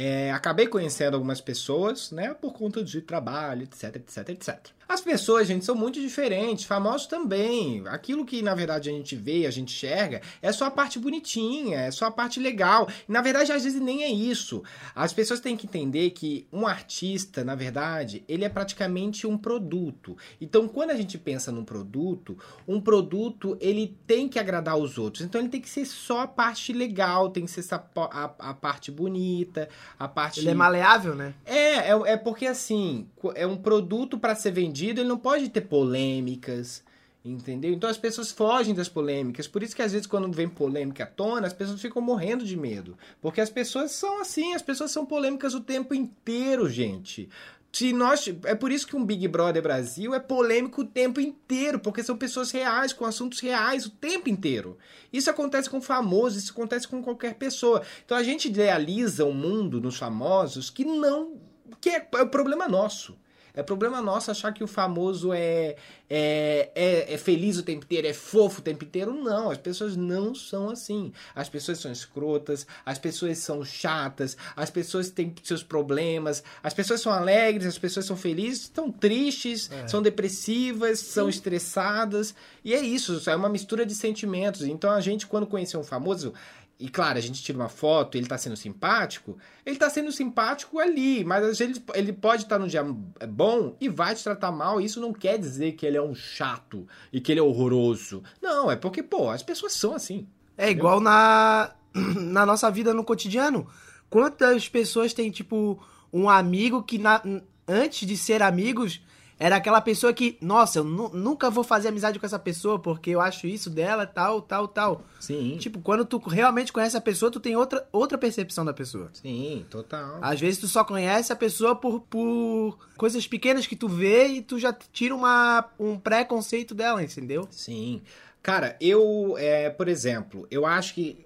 [0.02, 2.34] é, acabei conhecendo algumas pessoas, né?
[2.34, 4.70] Por conta de trabalho, etc, etc, etc.
[4.90, 7.84] As pessoas, gente, são muito diferentes, famosos também.
[7.86, 11.82] Aquilo que, na verdade, a gente vê, a gente enxerga, é só a parte bonitinha,
[11.82, 12.90] é só a parte legal.
[13.08, 14.64] Na verdade, às vezes nem é isso.
[14.96, 20.18] As pessoas têm que entender que um artista, na verdade, ele é praticamente um produto.
[20.42, 22.36] Então, quando a gente pensa num produto,
[22.68, 25.24] um produto, ele tem que agradar os outros.
[25.24, 28.54] Então, ele tem que ser só a parte legal, tem que ser a, a, a
[28.56, 30.40] parte bonita, a parte...
[30.40, 31.34] Ele é maleável, né?
[31.46, 35.62] É, é, é porque, assim, é um produto para ser vendido ele não pode ter
[35.62, 36.84] polêmicas,
[37.24, 37.72] entendeu?
[37.72, 39.48] Então as pessoas fogem das polêmicas.
[39.48, 42.58] Por isso que às vezes quando vem polêmica à tona, as pessoas ficam morrendo de
[42.58, 42.98] medo.
[43.22, 47.30] Porque as pessoas são assim, as pessoas são polêmicas o tempo inteiro, gente.
[47.72, 51.80] Se nós, é por isso que um Big Brother Brasil é polêmico o tempo inteiro,
[51.80, 54.78] porque são pessoas reais, com assuntos reais o tempo inteiro.
[55.14, 57.84] Isso acontece com famosos, isso acontece com qualquer pessoa.
[58.04, 61.40] Então a gente idealiza o um mundo nos famosos que não.
[61.80, 63.16] que é, é o problema nosso.
[63.54, 65.76] É problema nosso achar que o famoso é,
[66.10, 69.14] é, é, é, feliz o tempo inteiro, é fofo o tempo inteiro.
[69.14, 71.12] Não, as pessoas não são assim.
[71.36, 77.02] As pessoas são escrotas, as pessoas são chatas, as pessoas têm seus problemas, as pessoas
[77.02, 79.88] são alegres, as pessoas são felizes, estão tristes, é.
[79.88, 81.38] são depressivas, são Sim.
[81.38, 82.34] estressadas.
[82.64, 84.64] E é isso, é uma mistura de sentimentos.
[84.64, 86.34] Então a gente, quando conhecer um famoso,
[86.80, 90.80] e claro, a gente tira uma foto, ele tá sendo simpático, ele tá sendo simpático
[90.80, 92.82] ali, mas às vezes ele pode estar tá num dia
[93.28, 96.16] bom e vai te tratar mal, e isso não quer dizer que ele é um
[96.16, 98.24] chato e que ele é horroroso.
[98.42, 100.26] Não, é porque, pô, as pessoas são assim.
[100.58, 100.80] É entendeu?
[100.80, 103.68] igual na, na nossa vida no cotidiano.
[104.10, 105.78] Quantas pessoas têm, tipo,
[106.14, 107.22] um amigo que na,
[107.68, 109.02] antes de ser amigos
[109.40, 113.22] era aquela pessoa que, nossa, eu nunca vou fazer amizade com essa pessoa porque eu
[113.22, 115.06] acho isso dela, tal, tal, tal.
[115.18, 115.56] Sim.
[115.58, 119.10] Tipo, quando tu realmente conhece a pessoa, tu tem outra, outra percepção da pessoa.
[119.14, 120.20] Sim, total.
[120.22, 124.42] Às vezes tu só conhece a pessoa por, por coisas pequenas que tu vê e
[124.42, 127.48] tu já tira uma, um preconceito dela, entendeu?
[127.50, 128.02] Sim.
[128.44, 131.26] Cara, eu, é, por exemplo, eu acho que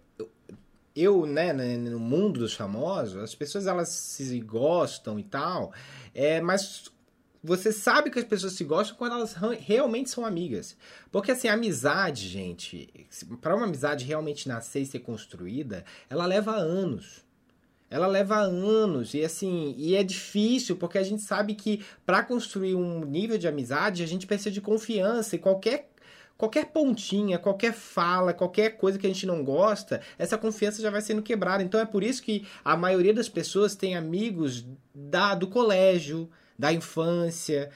[0.95, 5.73] eu, né, no mundo dos famosos, as pessoas elas se gostam e tal,
[6.13, 6.91] é, mas
[7.43, 10.77] você sabe que as pessoas se gostam quando elas realmente são amigas.
[11.11, 12.89] Porque assim, a amizade, gente,
[13.41, 17.25] para uma amizade realmente nascer e ser construída, ela leva anos.
[17.89, 22.75] Ela leva anos e assim, e é difícil porque a gente sabe que para construir
[22.75, 25.89] um nível de amizade, a gente precisa de confiança e qualquer
[26.35, 31.01] qualquer pontinha, qualquer fala, qualquer coisa que a gente não gosta, essa confiança já vai
[31.01, 31.61] sendo quebrada.
[31.61, 36.71] Então é por isso que a maioria das pessoas tem amigos da do colégio, da
[36.71, 37.69] infância,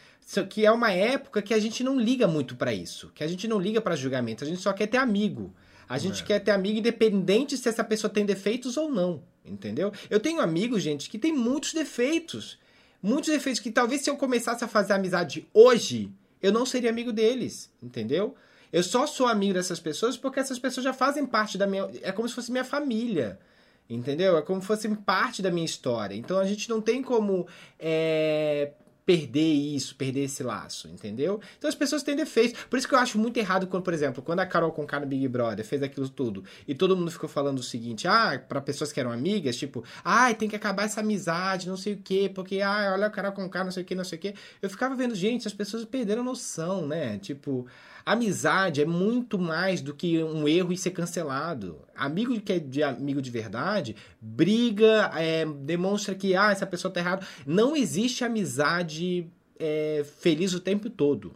[0.50, 3.48] que é uma época que a gente não liga muito para isso, que a gente
[3.48, 5.54] não liga para julgamento, a gente só quer ter amigo.
[5.90, 6.26] A gente é.
[6.26, 9.92] quer ter amigo independente se essa pessoa tem defeitos ou não, entendeu?
[10.10, 12.60] Eu tenho amigos, gente, que tem muitos defeitos.
[13.02, 16.12] Muitos defeitos que talvez se eu começasse a fazer amizade hoje,
[16.42, 18.36] eu não seria amigo deles, entendeu?
[18.72, 21.90] Eu só sou amigo dessas pessoas porque essas pessoas já fazem parte da minha.
[22.02, 23.40] É como se fosse minha família.
[23.90, 24.38] Entendeu?
[24.38, 26.16] É como se fossem parte da minha história.
[26.16, 27.48] Então a gente não tem como
[27.80, 28.72] é,
[29.08, 31.40] perder isso, perder esse laço, entendeu?
[31.58, 32.62] Então as pessoas têm defeitos.
[32.70, 35.08] Por isso que eu acho muito errado quando, por exemplo, quando a Carol Conká no
[35.08, 38.92] Big Brother fez aquilo tudo e todo mundo ficou falando o seguinte, ah, para pessoas
[38.92, 42.60] que eram amigas, tipo, ai, tem que acabar essa amizade, não sei o quê, porque,
[42.60, 44.34] ah, olha a Carol Conká, não sei o quê, não sei o quê.
[44.62, 47.18] Eu ficava vendo, gente, as pessoas perderam noção, né?
[47.18, 47.66] Tipo,
[48.08, 51.82] amizade é muito mais do que um erro e ser cancelado.
[51.94, 57.02] Amigo que é de amigo de verdade, briga, é, demonstra que ah, essa pessoa tá
[57.02, 57.28] errada.
[57.46, 59.28] Não existe amizade
[59.60, 61.36] é, feliz o tempo todo.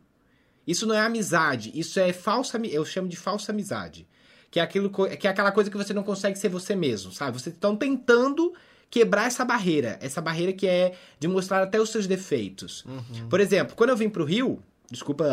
[0.66, 4.08] Isso não é amizade, isso é falsa, eu chamo de falsa amizade.
[4.50, 7.38] Que é, aquilo, que é aquela coisa que você não consegue ser você mesmo, sabe?
[7.38, 8.54] Vocês estão tentando
[8.90, 10.00] quebrar essa barreira.
[10.02, 12.86] Essa barreira que é de mostrar até os seus defeitos.
[12.86, 13.28] Uhum.
[13.30, 15.26] Por exemplo, quando eu vim pro Rio, Desculpa,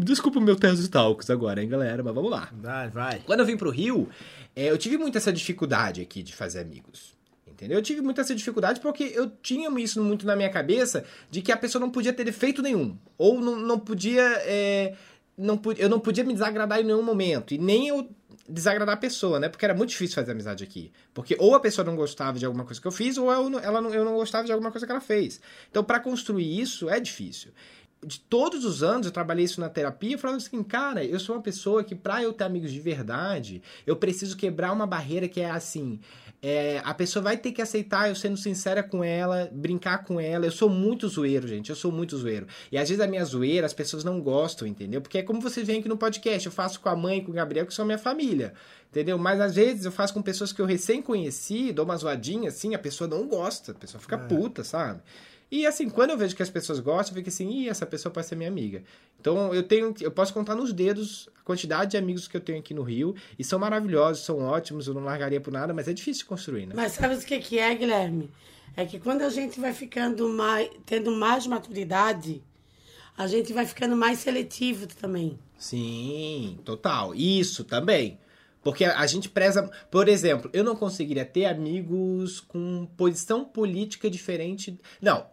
[0.00, 2.48] desculpa o meu Tesos Talks agora, hein, galera, mas vamos lá.
[2.52, 3.22] Vai, vai.
[3.26, 4.08] Quando eu vim pro Rio,
[4.54, 7.12] é, eu tive muita essa dificuldade aqui de fazer amigos.
[7.44, 7.78] Entendeu?
[7.78, 11.50] Eu tive muita essa dificuldade porque eu tinha isso muito na minha cabeça de que
[11.50, 12.96] a pessoa não podia ter defeito nenhum.
[13.18, 14.22] Ou não, não podia.
[14.44, 14.94] É,
[15.36, 17.54] não, eu não podia me desagradar em nenhum momento.
[17.54, 18.08] E nem eu
[18.48, 19.48] desagradar a pessoa, né?
[19.48, 20.92] Porque era muito difícil fazer amizade aqui.
[21.12, 23.80] Porque ou a pessoa não gostava de alguma coisa que eu fiz, ou eu, ela
[23.80, 25.40] não, eu não gostava de alguma coisa que ela fez.
[25.70, 27.50] Então, para construir isso é difícil
[28.04, 31.42] de todos os anos, eu trabalhei isso na terapia, falando assim, cara, eu sou uma
[31.42, 35.50] pessoa que, pra eu ter amigos de verdade, eu preciso quebrar uma barreira que é
[35.50, 36.00] assim.
[36.44, 40.44] É, a pessoa vai ter que aceitar eu sendo sincera com ela, brincar com ela.
[40.44, 41.70] Eu sou muito zoeiro, gente.
[41.70, 42.48] Eu sou muito zoeiro.
[42.72, 45.00] E às vezes a minha zoeira as pessoas não gostam, entendeu?
[45.00, 46.44] Porque é como vocês veem aqui no podcast.
[46.44, 48.54] Eu faço com a mãe e com o Gabriel, que são minha família.
[48.90, 49.16] Entendeu?
[49.18, 52.74] Mas às vezes eu faço com pessoas que eu recém conheci, dou uma zoadinha assim,
[52.74, 54.18] a pessoa não gosta, a pessoa fica é.
[54.18, 55.00] puta, sabe?
[55.52, 58.10] E assim, quando eu vejo que as pessoas gostam, eu fico assim, ih, essa pessoa
[58.10, 58.82] pode ser minha amiga.
[59.20, 62.58] Então eu tenho, eu posso contar nos dedos a quantidade de amigos que eu tenho
[62.58, 65.92] aqui no Rio, e são maravilhosos, são ótimos, eu não largaria por nada, mas é
[65.92, 66.72] difícil de construir, né?
[66.74, 68.30] Mas sabe o que, que é, Guilherme?
[68.74, 72.42] É que quando a gente vai ficando mais, tendo mais maturidade,
[73.14, 75.38] a gente vai ficando mais seletivo também.
[75.58, 77.14] Sim, total.
[77.14, 78.18] Isso também.
[78.62, 79.70] Porque a gente preza.
[79.90, 84.80] Por exemplo, eu não conseguiria ter amigos com posição política diferente.
[85.00, 85.26] Não,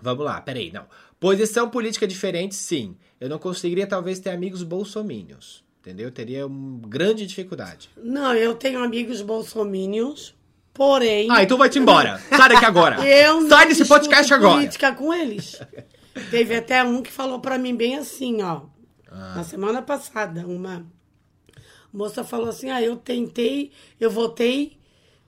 [0.00, 0.84] Vamos lá, peraí, não.
[1.18, 2.96] Posição política diferente, sim.
[3.20, 5.64] Eu não conseguiria, talvez, ter amigos bolsomínios.
[5.80, 6.08] Entendeu?
[6.08, 7.90] Eu teria uma grande dificuldade.
[7.96, 10.34] Não, eu tenho amigos bolsomínios,
[10.74, 11.28] porém.
[11.30, 12.20] Ah, então vai-te embora.
[12.28, 12.96] Sai daqui agora.
[13.06, 14.56] eu Sai desse podcast agora.
[14.56, 15.60] política com eles.
[16.30, 18.62] Teve até um que falou para mim bem assim, ó.
[19.08, 19.34] Ah.
[19.36, 20.84] Na semana passada, uma
[21.92, 24.76] moça falou assim: Ah, eu tentei, eu votei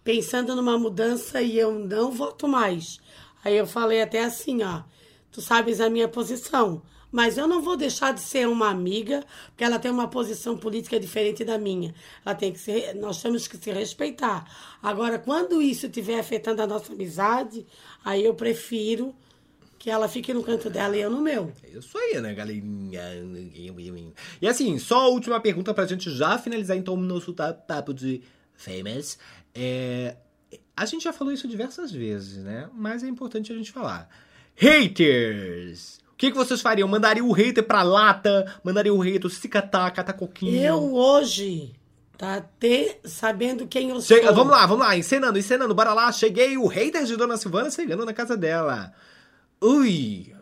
[0.03, 2.99] pensando numa mudança e eu não voto mais.
[3.45, 4.83] Aí eu falei até assim, ó,
[5.31, 9.65] tu sabes a minha posição, mas eu não vou deixar de ser uma amiga, porque
[9.65, 11.95] ela tem uma posição política diferente da minha.
[12.25, 14.47] Ela tem que ser, nós temos que se respeitar.
[14.83, 17.67] Agora, quando isso estiver afetando a nossa amizade,
[18.05, 19.15] aí eu prefiro
[19.79, 21.53] que ela fique no canto dela e eu no meu.
[21.63, 23.01] É isso aí, né, galerinha?
[24.43, 28.21] E assim, só a última pergunta pra gente já finalizar então o nosso papo de
[28.55, 29.19] famous.
[29.55, 30.17] É,
[30.83, 32.69] a gente já falou isso diversas vezes, né?
[32.75, 34.09] Mas é importante a gente falar.
[34.57, 35.99] Haters!
[36.13, 36.89] O que, que vocês fariam?
[36.89, 38.53] Mandaria o hater pra lata?
[38.65, 40.61] Mandaria o hater se catar, catar coquinho?
[40.61, 41.75] Eu hoje,
[42.17, 44.21] tá ter, sabendo quem eu sou.
[44.35, 46.11] vamos lá, vamos lá, encenando, encenando, bora lá.
[46.11, 48.93] Cheguei, o hater de Dona Silvana chegando na casa dela.
[49.61, 50.35] Ui!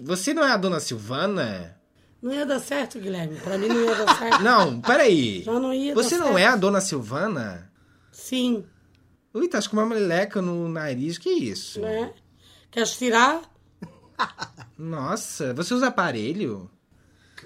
[0.00, 1.76] Você não é a Dona Silvana?
[2.22, 3.36] Não ia dar certo, Guilherme.
[3.40, 4.42] Pra mim não ia dar certo.
[4.42, 5.42] Não, peraí.
[5.42, 6.38] Já não ia Você não certo.
[6.38, 7.70] é a Dona Silvana?
[8.12, 8.64] Sim.
[9.38, 11.80] Ui, tá com uma meleca no nariz, que isso?
[11.80, 12.10] Né?
[12.70, 13.42] Quer tirar?
[14.76, 16.70] Nossa, você usa aparelho?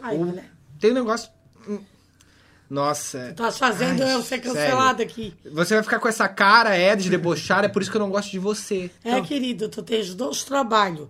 [0.01, 0.43] Ai, Ou...
[0.81, 1.31] Tem um negócio.
[1.69, 1.81] Hum.
[2.69, 3.35] Nossa.
[3.37, 5.35] Tá fazendo Ai, eu ser cancelada aqui.
[5.53, 8.11] Você vai ficar com essa cara, é, de debochar, é por isso que eu não
[8.11, 8.91] gosto de você.
[9.05, 11.09] É, Então, querido, tu tens dois trabalhos.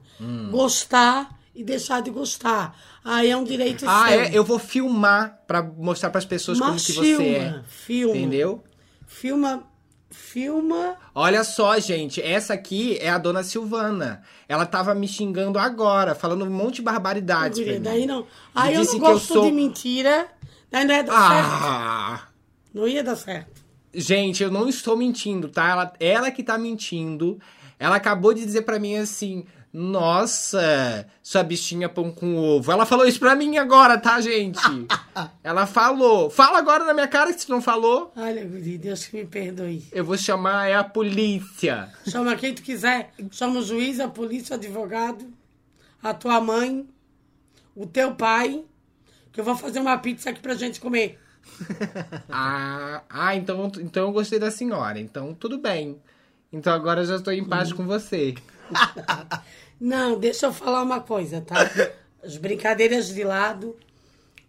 [0.50, 2.76] Gostar e deixar de gostar.
[3.04, 4.20] Aí é um direito ah, seu.
[4.20, 4.30] é?
[4.32, 7.62] Eu vou filmar pra mostrar pras pessoas como Mas que filma, você é.
[7.68, 8.16] filma.
[8.16, 8.64] Entendeu?
[9.06, 9.64] Filma,
[10.12, 10.96] filma.
[11.14, 14.22] Olha só, gente, essa aqui é a dona Silvana.
[14.48, 17.58] Ela tava me xingando agora, falando um monte de barbaridades.
[17.58, 17.80] mim.
[17.80, 18.26] daí não.
[18.54, 20.26] Aí eu não que eu gosto sou- de mentira.
[20.70, 21.48] Daí não ia dar certo.
[21.50, 22.28] Ah!
[22.72, 23.62] Não ia dar certo.
[23.94, 25.68] Gente, eu não estou mentindo, tá?
[25.68, 27.38] Ela, ela que tá mentindo.
[27.78, 32.70] Ela acabou de dizer pra mim assim: Nossa, sua bichinha pão com ovo.
[32.70, 34.60] Ela falou isso pra mim agora, tá, gente?
[35.42, 36.28] ela falou.
[36.28, 38.12] Fala agora na minha cara que você não falou.
[38.14, 39.82] Olha, Deus que me perdoe.
[39.90, 41.90] Eu vou chamar é a polícia.
[42.06, 43.14] Chama quem tu quiser.
[43.30, 45.26] Chama o juiz, a polícia, o advogado,
[46.02, 46.86] a tua mãe,
[47.74, 48.62] o teu pai,
[49.32, 51.18] que eu vou fazer uma pizza aqui pra gente comer.
[52.28, 55.00] Ah, ah então, então eu gostei da senhora.
[55.00, 55.98] Então tudo bem.
[56.52, 58.34] Então agora eu já estou em paz com você.
[59.80, 61.56] Não, deixa eu falar uma coisa, tá?
[62.22, 63.76] As brincadeiras de lado,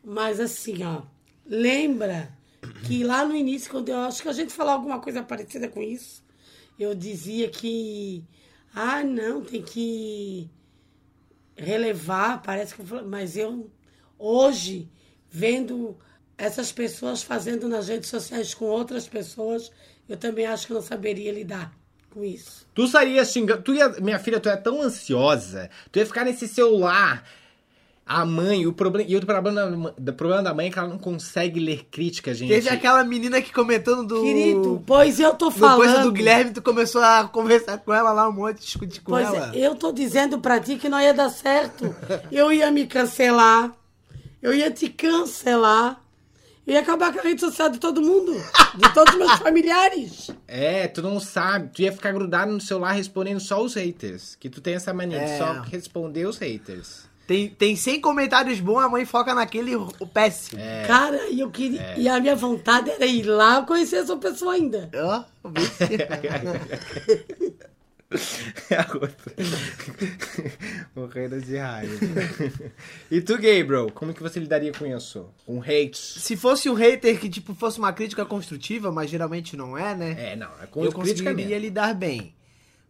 [0.04, 1.02] mas assim, ó.
[1.46, 2.32] Lembra
[2.86, 5.82] que lá no início, quando eu acho que a gente falou alguma coisa parecida com
[5.82, 6.24] isso,
[6.80, 8.24] eu dizia que.
[8.74, 10.50] Ah, não, tem que
[11.56, 13.70] relevar, parece que eu falei, mas eu
[14.18, 14.90] hoje
[15.30, 15.98] vendo
[16.38, 19.72] essas pessoas fazendo nas redes sociais com outras pessoas,
[20.08, 21.76] eu também acho que não saberia lidar
[22.13, 22.65] com isso.
[22.73, 23.62] Tu estaria xingando.
[23.62, 25.69] Tu ia, minha filha, tu é tão ansiosa.
[25.91, 27.23] Tu ia ficar nesse celular.
[28.06, 29.10] A mãe, o problema.
[29.10, 29.62] E o problema
[29.97, 32.49] da, o problema da mãe é que ela não consegue ler crítica, gente.
[32.49, 34.21] Teve aquela menina que comentou no do.
[34.21, 35.78] Querido, pois eu tô falando.
[35.78, 39.26] coisa do Guilherme, tu começou a conversar com ela lá um monte, discutir com Pois
[39.26, 39.56] ela.
[39.56, 41.95] é, eu tô dizendo pra ti que não ia dar certo.
[42.30, 43.71] Eu ia me cancelar.
[44.41, 46.03] Eu ia te cancelar.
[46.65, 48.32] Eu ia acabar com a rede social de todo mundo.
[48.76, 50.32] De todos os meus familiares.
[50.47, 51.69] É, tu não sabe.
[51.73, 54.38] Tu ia ficar grudado no celular respondendo só os haters.
[54.39, 55.38] Que tu tem essa mania de É.
[55.38, 57.12] só responder os haters.
[57.28, 60.62] Tem, tem 100 comentários bons, a mãe foca naquele o péssimo.
[60.62, 60.84] É.
[60.86, 61.95] Cara, e eu queria.
[61.97, 64.89] E a minha vontade era ir lá conhecer essa pessoa ainda.
[64.93, 65.62] Ó, vê
[68.17, 69.34] se- A outra.
[70.95, 71.93] Morrendo de raiva.
[73.10, 75.30] e tu, Gabriel, como que você lidaria com isso?
[75.45, 75.97] Com hate?
[75.97, 80.15] Se fosse um hater que, tipo, fosse uma crítica construtiva, mas geralmente não é, né?
[80.32, 81.62] É, não, é com eu crítica conseguiria mesmo.
[81.62, 82.34] lidar bem.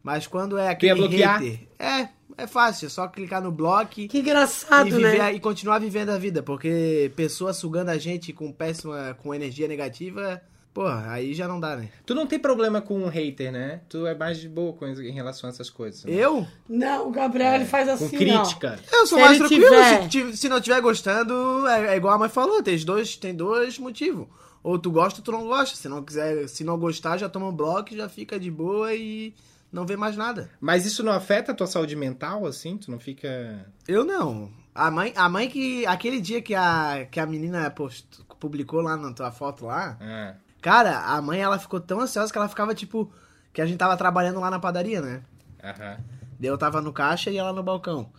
[0.01, 1.39] Mas quando é aquele bloquear?
[1.41, 1.59] hater...
[1.79, 5.33] É, é fácil, é só clicar no bloco Que engraçado, e, viver, né?
[5.33, 6.43] e continuar vivendo a vida.
[6.43, 10.41] Porque pessoa sugando a gente com péssima, com energia negativa,
[10.73, 11.89] porra, aí já não dá, né?
[12.05, 13.81] Tu não tem problema com um hater, né?
[13.88, 16.03] Tu é mais de boa com, em relação a essas coisas.
[16.05, 16.12] né?
[16.13, 16.47] Eu?
[16.67, 18.09] Não, o Gabriel ele faz assim.
[18.09, 18.79] Com crítica.
[18.91, 19.65] Eu sou Se mais tranquilo.
[20.09, 23.36] tiver- Se, se não estiver gostando, é, é igual a mãe falou, tem dois, tem
[23.36, 24.27] dois motivos.
[24.63, 25.75] Ou tu gosta ou tu não gosta.
[25.75, 29.33] Se não quiser, se não gostar, já toma um bloco, já fica de boa e
[29.71, 30.49] não vê mais nada.
[30.62, 32.77] Mas isso não afeta a tua saúde mental, assim?
[32.77, 33.65] Tu não fica...
[33.88, 34.49] Eu não.
[34.73, 35.86] A mãe, a mãe que.
[35.86, 38.07] Aquele dia que a, que a menina post,
[38.39, 40.33] publicou lá na tua foto lá, Ah,
[40.63, 43.12] cara, a mãe ela ficou tão ansiosa que ela ficava tipo.
[43.52, 45.21] Que a gente tava trabalhando lá na padaria, né?
[45.63, 45.97] aham.
[46.39, 48.10] Daí eu tava no caixa e ela no balcão.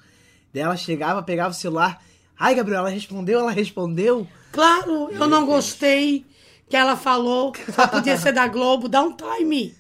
[0.53, 2.01] Daí ela chegava, pegava o celular.
[2.39, 4.29] Ai, Gabriel, ela respondeu, ela respondeu.
[4.53, 6.25] Claro, eu não gostei
[6.69, 7.53] que ela falou.
[7.75, 8.89] Só podia ser da Globo.
[8.89, 9.75] Dá um time.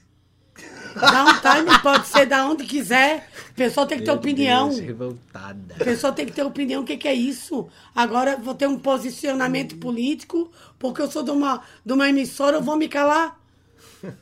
[0.94, 3.28] Dá um time, pode ser da onde quiser.
[3.50, 4.68] A pessoa tem que ter Meu opinião.
[4.68, 5.74] Deus, revoltada.
[5.80, 6.83] A pessoa tem que ter opinião.
[6.83, 7.68] O que, que é isso?
[7.94, 12.62] Agora vou ter um posicionamento político, porque eu sou de uma, de uma emissora, eu
[12.62, 13.40] vou me calar.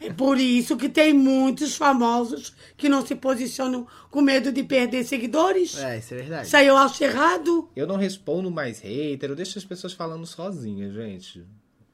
[0.01, 5.05] É por isso que tem muitos famosos que não se posicionam com medo de perder
[5.05, 5.77] seguidores.
[5.77, 6.47] É, isso é verdade.
[6.47, 7.69] Isso aí eu acho errado.
[7.75, 11.45] Eu não respondo mais hater, eu deixo as pessoas falando sozinhas, gente.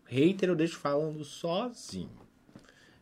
[0.05, 2.28] Hater eu deixo falando sozinho.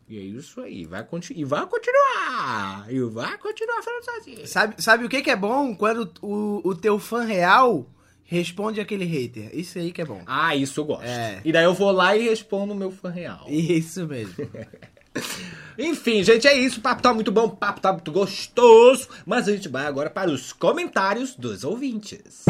[0.09, 2.87] E é isso aí, vai e vai continuar!
[2.89, 4.47] E vai continuar falando sozinho.
[4.47, 5.75] Sabe, sabe o que, que é bom?
[5.75, 7.91] Quando o, o teu fã real
[8.27, 9.51] responde aquele hater.
[9.53, 10.23] Isso aí que é bom.
[10.27, 11.05] Ah, isso eu gosto.
[11.05, 11.41] É.
[11.45, 13.47] E daí eu vou lá e respondo o meu fã real.
[13.49, 14.35] Isso mesmo.
[15.79, 16.79] Enfim, gente, é isso.
[16.79, 19.09] O papo tá muito bom, o papo tá muito gostoso.
[19.25, 22.45] Mas a gente vai agora para os comentários dos ouvintes.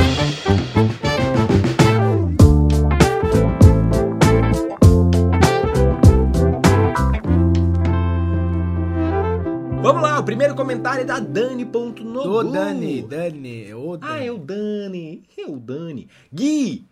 [9.86, 12.28] Vamos lá, o primeiro comentário é da Dani.nogu.
[12.28, 14.12] Ô, Dani, Dani, ô, Dani.
[14.12, 15.22] Ah, é o Dani.
[15.38, 16.08] É o Dani.
[16.34, 16.84] Gui,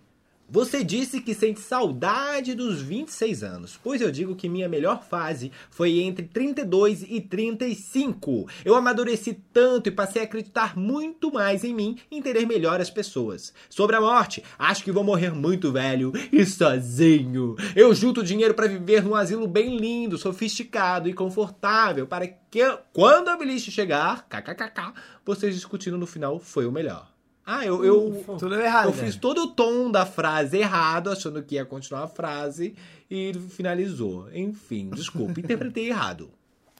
[0.55, 5.51] você disse que sente saudade dos 26 anos, pois eu digo que minha melhor fase
[5.69, 8.47] foi entre 32 e 35.
[8.64, 12.88] Eu amadureci tanto e passei a acreditar muito mais em mim e entender melhor as
[12.88, 13.53] pessoas.
[13.69, 17.57] Sobre a morte, acho que vou morrer muito velho e sozinho.
[17.75, 23.29] Eu junto dinheiro para viver num asilo bem lindo, sofisticado e confortável para que quando
[23.29, 24.93] a velhice chegar, kkkk,
[25.27, 27.13] vocês discutindo no final foi o melhor.
[27.46, 29.04] Ah, eu, eu, Tu leu errado, eu né?
[29.04, 32.74] fiz todo o tom da frase errado, achando que ia continuar a frase
[33.11, 34.28] e finalizou.
[34.33, 36.30] Enfim, desculpa, interpretei errado.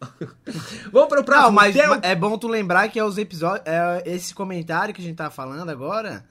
[0.93, 1.47] Vamos para o próximo.
[1.47, 3.63] Não, mas Theo- é bom tu lembrar que é os episódios.
[3.67, 6.25] É, esse comentário que a gente tá falando agora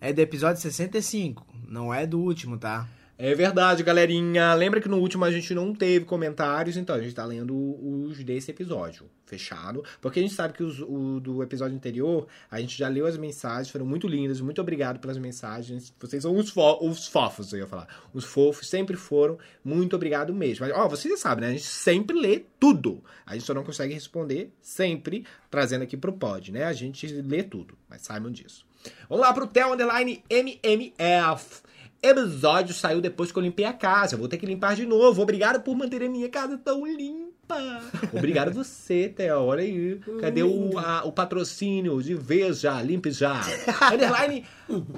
[0.00, 1.44] é do episódio 65.
[1.68, 2.86] Não é do último, tá?
[3.22, 4.54] É verdade, galerinha.
[4.54, 8.24] Lembra que no último a gente não teve comentários, então a gente tá lendo os
[8.24, 9.10] desse episódio.
[9.26, 9.84] Fechado?
[10.00, 13.18] Porque a gente sabe que os, o do episódio anterior, a gente já leu as
[13.18, 14.40] mensagens, foram muito lindas.
[14.40, 15.92] Muito obrigado pelas mensagens.
[16.00, 17.88] Vocês são os, fo os fofos, eu ia falar.
[18.14, 19.38] Os fofos sempre foram.
[19.62, 20.66] Muito obrigado mesmo.
[20.66, 21.50] Mas, ó, vocês já sabem, né?
[21.50, 23.04] A gente sempre lê tudo.
[23.26, 26.64] A gente só não consegue responder sempre trazendo aqui pro pod, né?
[26.64, 28.64] A gente lê tudo, mas saibam disso.
[29.10, 31.68] Vamos lá pro Theo Underline MMF.
[32.02, 34.14] Episódio saiu depois que eu limpei a casa.
[34.14, 35.20] Eu vou ter que limpar de novo.
[35.20, 37.29] Obrigado por manter a minha casa tão limpa.
[37.50, 37.82] Opa!
[38.12, 39.40] Obrigado você, Theo.
[39.40, 39.98] Olha aí.
[40.20, 43.40] Cadê o, a- o patrocínio de Veja, Limpe Já?
[43.92, 44.44] underline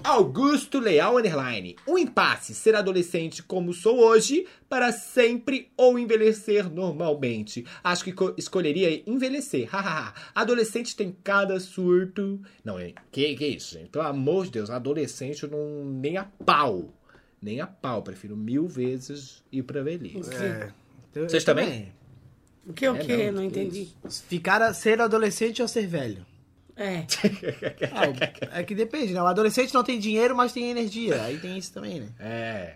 [0.05, 1.76] Augusto Leal, underline.
[1.86, 7.64] O impasse, ser adolescente como sou hoje, para sempre ou envelhecer normalmente.
[7.82, 9.68] Acho que co- escolheria envelhecer.
[10.34, 12.40] Adolescente tem cada surto.
[12.64, 13.88] Não, é- que, que isso, gente?
[13.88, 15.84] Pelo amor de Deus, adolescente eu não.
[15.84, 16.92] nem a pau.
[17.40, 18.03] Nem a pau.
[18.03, 20.32] Prefiro mil vezes ir pra velhice.
[20.34, 20.70] É.
[21.14, 21.92] Eu- Vocês eu também?
[22.67, 23.17] O que, o É, que?
[23.27, 23.89] não, Não, entendi.
[24.29, 26.25] Ficar a ser adolescente ou ser velho?
[26.77, 27.05] É.
[27.93, 29.23] Ah, é que depende, né?
[29.23, 31.23] O adolescente não tem dinheiro, mas tem energia.
[31.23, 32.09] Aí tem isso também, né?
[32.19, 32.75] É.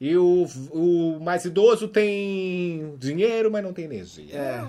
[0.00, 4.34] E o, o mais idoso tem dinheiro, mas não tem energia.
[4.34, 4.68] É.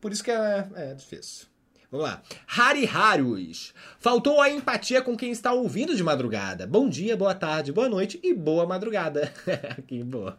[0.00, 1.46] Por isso que é, é difícil.
[1.94, 2.22] Vamos lá.
[2.48, 3.72] Hari Harus.
[4.00, 6.66] Faltou a empatia com quem está ouvindo de madrugada.
[6.66, 9.32] Bom dia, boa tarde, boa noite e boa madrugada.
[9.86, 10.36] que boa.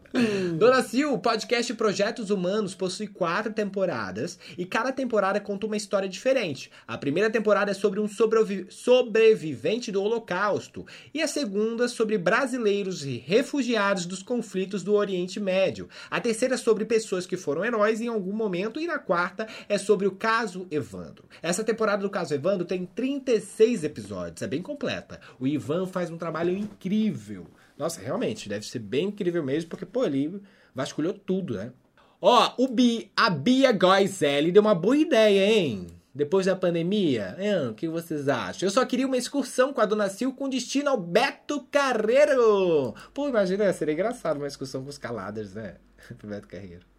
[0.58, 6.08] Dona Sil, o podcast Projetos Humanos possui quatro temporadas e cada temporada conta uma história
[6.08, 6.70] diferente.
[6.86, 13.04] A primeira temporada é sobre um sobrevi- sobrevivente do Holocausto e a segunda sobre brasileiros
[13.04, 15.88] e refugiados dos conflitos do Oriente Médio.
[16.10, 19.78] A terceira é sobre pessoas que foram heróis em algum momento e na quarta é
[19.78, 21.24] sobre o caso Evandro.
[21.46, 25.20] Essa temporada do caso Evandro tem 36 episódios, é bem completa.
[25.38, 27.46] O Ivan faz um trabalho incrível.
[27.78, 30.42] Nossa, realmente, deve ser bem incrível mesmo, porque, pô, ele
[30.74, 31.72] vasculhou tudo, né?
[32.20, 35.86] Ó, o Bi, a Bia Goizelli deu uma boa ideia, hein?
[36.12, 37.68] Depois da pandemia, hein?
[37.68, 38.66] o que vocês acham?
[38.66, 42.92] Eu só queria uma excursão com a Dona Sil com destino ao Beto Carreiro.
[43.14, 45.76] Pô, imagina, seria engraçado uma excursão com os caladas, né?
[46.18, 46.95] Pro Beto Carreiro.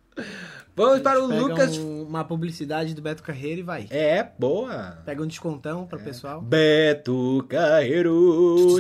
[0.76, 1.78] Vamos para o Lucas.
[1.78, 3.88] um- uma publicidade do Beto Carreiro e vai.
[3.90, 5.00] É, boa.
[5.06, 6.40] Pega um descontão pro pessoal.
[6.42, 8.80] Beto Carreiro.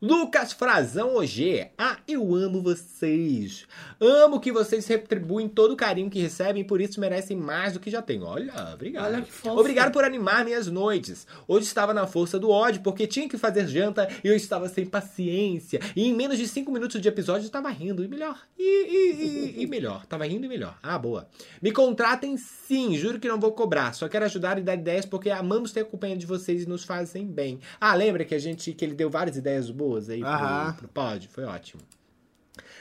[0.00, 1.70] Lucas Frazão OG.
[1.76, 3.66] Ah, eu amo vocês.
[4.00, 7.90] Amo que vocês retribuem todo o carinho que recebem, por isso merecem mais do que
[7.90, 8.22] já têm.
[8.22, 9.06] Olha, obrigado.
[9.06, 9.58] Olha que fofo.
[9.58, 11.26] Obrigado por animar minhas noites.
[11.48, 14.86] Hoje estava na força do ódio, porque tinha que fazer janta e eu estava sem
[14.86, 15.80] paciência.
[15.96, 18.04] E em menos de 5 minutos de episódio eu estava rindo.
[18.04, 18.40] E melhor.
[18.56, 20.06] E, e- e- e melhor.
[20.06, 20.78] Tava rindo e melhor.
[20.82, 21.28] Ah, boa.
[21.60, 23.92] Me contratem sim, juro que não vou cobrar.
[23.94, 26.84] Só quero ajudar e dar ideias porque amamos ter a companhia de vocês e nos
[26.84, 27.58] fazem bem.
[27.80, 31.28] Ah, lembra que a gente que ele deu várias ideias boas aí pro, pro pod?
[31.28, 31.82] Foi ótimo.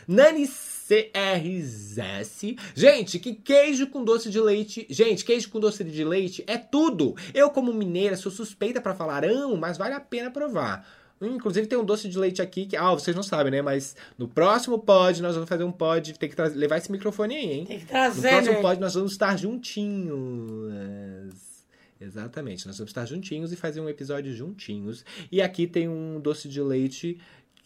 [0.08, 0.46] Nani
[0.88, 2.56] CRS.
[2.76, 4.86] Gente, que queijo com doce de leite.
[4.90, 7.16] Gente, queijo com doce de leite é tudo.
[7.34, 10.88] Eu, como mineira, sou suspeita pra falar amo, mas vale a pena provar.
[11.20, 12.78] Hum, Inclusive tem um doce de leite aqui que.
[12.78, 13.62] Ah, vocês não sabem, né?
[13.62, 16.14] Mas no próximo pod nós vamos fazer um pod.
[16.18, 17.66] Tem que levar esse microfone aí, hein?
[17.66, 18.62] Tem que No trazer, próximo né?
[18.62, 21.34] pod nós vamos estar juntinhos.
[22.00, 25.04] Exatamente, nós vamos estar juntinhos e fazer um episódio juntinhos.
[25.32, 27.18] E aqui tem um doce de leite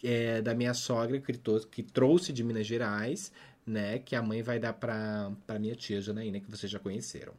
[0.02, 1.32] é, da minha sogra que,
[1.70, 3.32] que trouxe de Minas Gerais,
[3.66, 3.98] né?
[3.98, 7.32] Que a mãe vai dar pra, pra minha tia Janaína, que vocês já conheceram.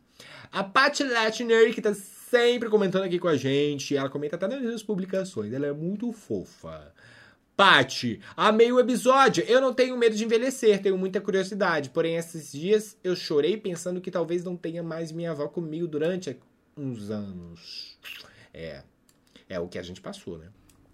[0.51, 3.95] A Paty Latner, que tá sempre comentando aqui com a gente.
[3.95, 5.51] Ela comenta até nas minhas publicações.
[5.51, 6.93] Ela é muito fofa.
[7.55, 9.43] Pati, amei o episódio.
[9.47, 11.91] Eu não tenho medo de envelhecer, tenho muita curiosidade.
[11.91, 16.35] Porém, esses dias eu chorei pensando que talvez não tenha mais minha avó comigo durante
[16.75, 17.97] uns anos.
[18.51, 18.81] É.
[19.47, 20.47] É o que a gente passou, né?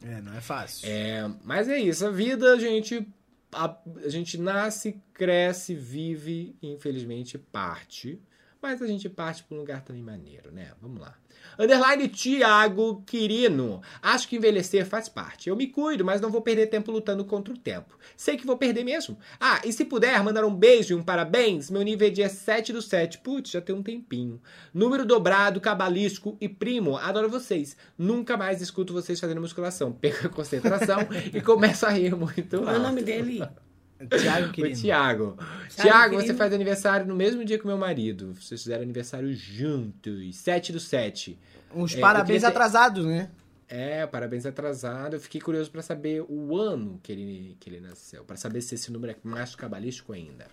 [0.04, 0.88] É, não é fácil.
[0.90, 3.08] É, mas é isso, a vida, a gente,
[3.52, 8.22] a, a gente nasce, cresce, vive e infelizmente parte.
[8.62, 10.74] Mas a gente parte para um lugar também maneiro, né?
[10.82, 11.16] Vamos lá.
[11.58, 13.82] Underline Thiago Quirino.
[14.02, 15.50] Acho que envelhecer faz parte.
[15.50, 17.98] Eu me cuido, mas não vou perder tempo lutando contra o tempo.
[18.18, 19.18] Sei que vou perder mesmo.
[19.40, 21.70] Ah, e se puder, mandar um beijo e um parabéns.
[21.70, 23.20] Meu nível é dia 7 do 7.
[23.20, 24.42] Putz, já tem um tempinho.
[24.74, 26.98] Número dobrado, cabalístico e primo.
[26.98, 27.78] Adoro vocês.
[27.98, 29.94] Nunca mais escuto vocês fazendo musculação.
[29.94, 31.00] Perco a concentração
[31.34, 33.42] e começo a rir muito Qual é o nome dele?
[34.08, 34.80] Tiago O querido.
[34.80, 35.38] Tiago.
[35.76, 38.34] Tiago, você faz aniversário no mesmo dia que o meu marido.
[38.34, 40.36] Vocês fizeram aniversário juntos.
[40.38, 41.38] 7 do 7.
[41.76, 43.30] Uns É, parabéns ter- atrasados, né?
[43.68, 45.16] É, parabéns atrasado.
[45.16, 48.24] Eu fiquei curioso pra saber o ano que ele, que ele nasceu.
[48.24, 50.48] Pra saber se esse número é mais cabalístico ainda.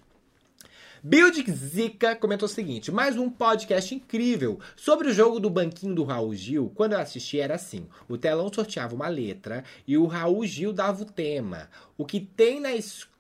[1.03, 4.59] Build Zica comentou o seguinte: mais um podcast incrível.
[4.75, 8.53] Sobre o jogo do banquinho do Raul Gil, quando eu assisti era assim: o telão
[8.53, 11.69] sorteava uma letra e o Raul Gil dava o tema.
[11.97, 13.15] O que tem na escola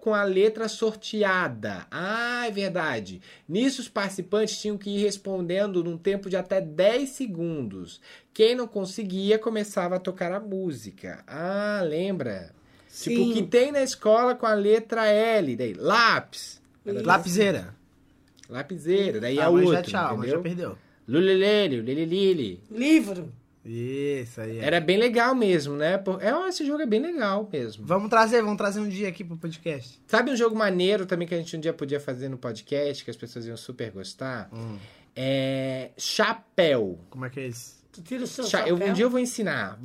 [0.00, 1.86] com a letra sorteada.
[1.90, 3.20] Ah, é verdade.
[3.48, 8.00] Nisso os participantes tinham que ir respondendo num tempo de até 10 segundos.
[8.32, 11.22] Quem não conseguia começava a tocar a música.
[11.26, 12.52] Ah, lembra?
[12.90, 13.32] Tipo, o Sim.
[13.34, 16.62] que tem na escola com a letra L, daí lápis.
[16.84, 17.74] Lapiseira.
[18.48, 20.42] Lapiseira, daí Ah, é outro, já tchau, mas já entendeu?
[20.42, 20.78] perdeu.
[21.06, 22.62] Lulelele, lelelili.
[22.70, 23.32] Livro.
[23.64, 24.58] Isso aí.
[24.58, 24.64] é.
[24.64, 25.94] Era bem legal mesmo, né?
[26.20, 27.86] É, esse jogo é bem legal mesmo.
[27.86, 30.00] Vamos trazer, vamos trazer um dia aqui pro podcast.
[30.06, 33.10] Sabe um jogo maneiro também que a gente um dia podia fazer no podcast, que
[33.10, 34.50] as pessoas iam super gostar?
[35.16, 35.90] É.
[35.96, 36.98] Chapéu.
[37.10, 37.82] Como é que é isso?
[37.92, 38.90] Tu tira o seu Cha- eu, chapéu.
[38.90, 39.78] um dia eu vou ensinar.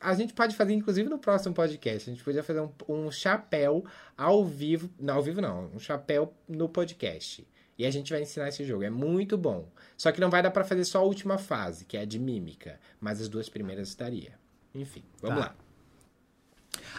[0.00, 2.08] A gente pode fazer, inclusive, no próximo podcast.
[2.08, 3.84] A gente podia fazer um, um chapéu
[4.16, 4.88] ao vivo.
[5.00, 5.68] Não, ao vivo não.
[5.74, 7.44] Um chapéu no podcast.
[7.78, 8.82] E a gente vai ensinar esse jogo.
[8.84, 9.68] É muito bom.
[9.96, 12.18] Só que não vai dar pra fazer só a última fase, que é a de
[12.18, 12.80] mímica.
[13.00, 14.32] Mas as duas primeiras estaria.
[14.74, 15.46] Enfim, vamos Tá.
[15.46, 15.56] lá.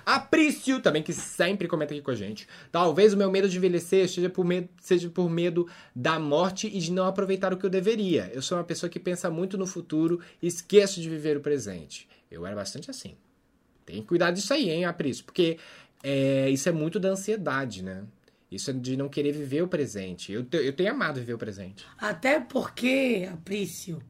[0.05, 2.47] Aprício, também que sempre comenta aqui com a gente.
[2.71, 6.79] Talvez o meu medo de envelhecer seja por medo, seja por medo da morte e
[6.79, 8.31] de não aproveitar o que eu deveria.
[8.33, 12.07] Eu sou uma pessoa que pensa muito no futuro e esqueço de viver o presente.
[12.31, 13.15] Eu era bastante assim.
[13.85, 15.23] Tem que cuidar disso aí, hein, Aprício?
[15.25, 15.57] Porque
[16.03, 18.03] é, isso é muito da ansiedade, né?
[18.51, 20.31] Isso é de não querer viver o presente.
[20.31, 21.85] Eu, eu tenho amado viver o presente.
[21.97, 24.01] Até porque, Aprício,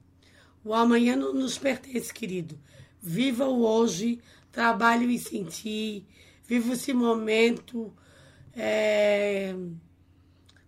[0.63, 2.59] o amanhã não nos pertence, querido.
[3.01, 4.19] Viva o hoje,
[4.51, 6.05] trabalhe e sentir,
[6.45, 7.93] viva esse momento
[8.55, 9.55] é,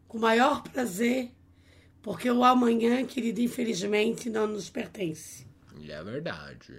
[0.07, 1.31] com o maior prazer,
[2.01, 5.45] porque o amanhã, querido, infelizmente não nos pertence.
[5.87, 6.73] É verdade.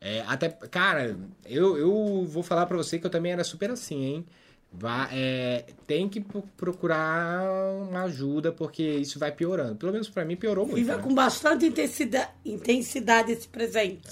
[0.00, 4.04] É, até, cara, eu, eu vou falar pra você que eu também era super assim,
[4.04, 4.26] hein?
[4.70, 7.42] Vá, é, tem que pro- procurar
[7.88, 9.76] uma ajuda, porque isso vai piorando.
[9.76, 10.76] Pelo menos pra mim piorou muito.
[10.76, 11.02] Viva né?
[11.02, 14.08] com bastante intensidade, intensidade esse presente.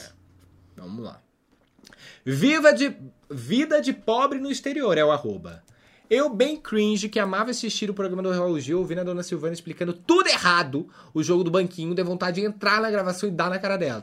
[0.77, 1.21] Vamos lá.
[2.25, 2.97] Viva de,
[3.31, 5.63] vida de pobre no exterior é o arroba.
[6.09, 9.53] Eu, bem cringe, que amava assistir o programa do Raul Gil, ouvindo a dona Silvana
[9.53, 13.51] explicando tudo errado, o jogo do banquinho, deu vontade de entrar na gravação e dar
[13.51, 14.03] na cara dela.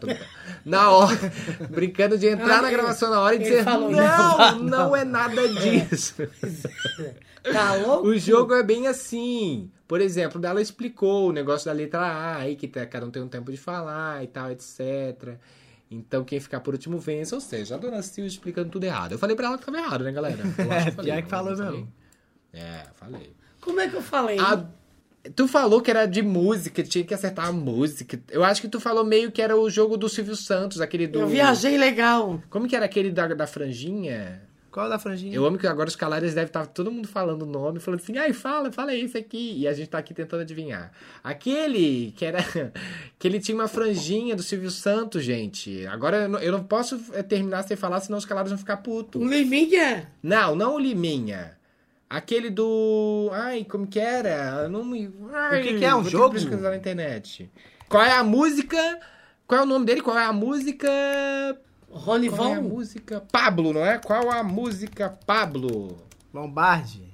[0.65, 1.17] Na hora,
[1.71, 6.15] brincando de entrar na gravação na hora e dizer, falou não, não é nada disso.
[7.43, 8.07] Tá louco?
[8.07, 9.69] O jogo é bem assim.
[9.85, 13.21] Por exemplo, ela explicou o negócio da letra A, aí que tá- cada um tem
[13.21, 15.35] um tempo de falar e tal, etc.
[15.93, 19.13] Então quem ficar por último vence, ou seja, a dona Sil explicando tudo errado.
[19.13, 20.39] Eu falei pra ela que tava errado, né, galera?
[20.57, 21.93] Eu acho É, falei, pior que falou mesmo.
[22.53, 23.35] É, falei.
[23.61, 24.39] Como é que eu falei?
[24.39, 24.65] A-
[25.35, 28.19] tu falou que era de música, tinha que acertar a música.
[28.29, 31.19] Eu acho que tu falou meio que era o jogo do Silvio Santos, aquele do.
[31.19, 32.41] Eu viajei legal.
[32.49, 34.41] Como que era aquele da, da franjinha?
[34.73, 35.35] Qual da franjinha?
[35.35, 38.17] Eu amo que agora os calares devem estar todo mundo falando o nome, falando assim,
[38.17, 39.59] ai, fala, fala esse aqui.
[39.59, 40.91] E a gente tá aqui tentando adivinhar.
[41.23, 42.39] Aquele que era.
[43.19, 45.85] que ele tinha uma franjinha do Silvio Santos, gente.
[45.85, 48.77] Agora eu não, eu não posso eh, terminar sem falar, senão os calares vão ficar
[48.77, 49.21] putos.
[49.21, 50.11] Um Liminha?
[50.23, 51.55] Não, não o Liminha.
[52.09, 53.29] Aquele do.
[53.31, 54.63] Ai, como que era?
[54.63, 55.13] Eu não me.
[55.33, 55.93] Ai, O que que é?
[55.93, 56.35] Um jogo?
[56.39, 57.47] na internet.
[57.87, 58.99] Qual é a música?
[59.45, 60.01] Qual é o nome dele?
[60.01, 60.89] Qual é a música?
[61.93, 63.21] Rony Qual é a música?
[63.31, 63.97] Pablo, não é?
[63.99, 65.97] Qual a música Pablo?
[66.33, 67.13] Lombardi.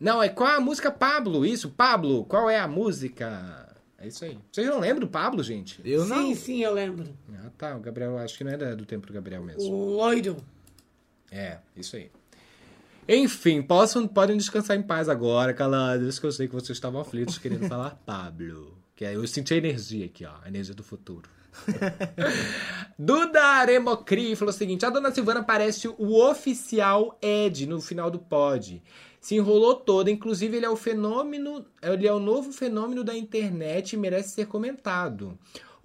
[0.00, 1.44] Não, é qual é a música Pablo?
[1.46, 2.24] Isso, Pablo.
[2.24, 3.76] Qual é a música?
[3.98, 4.38] É isso aí.
[4.52, 5.80] Vocês não lembram do Pablo, gente?
[5.84, 6.16] Eu não.
[6.28, 7.04] Sim, sim, eu lembro.
[7.44, 7.76] Ah, tá.
[7.76, 9.62] O Gabriel, acho que não é da- do tempo do Gabriel mesmo.
[9.72, 10.36] O loiro.
[11.30, 12.10] É, isso aí.
[13.08, 17.38] Enfim, possam, podem descansar em paz agora, calados, que eu sei que vocês estavam aflitos
[17.38, 18.76] querendo falar Pablo.
[18.94, 20.34] Que aí eu senti a energia aqui, ó.
[20.44, 21.28] A energia do futuro.
[22.98, 28.18] Duda Aremocri falou o seguinte: a dona Silvana parece o oficial Ed no final do
[28.18, 28.82] pod.
[29.20, 33.92] Se enrolou toda, inclusive ele é o fenômeno, ele é o novo fenômeno da internet
[33.92, 35.36] e merece ser comentado.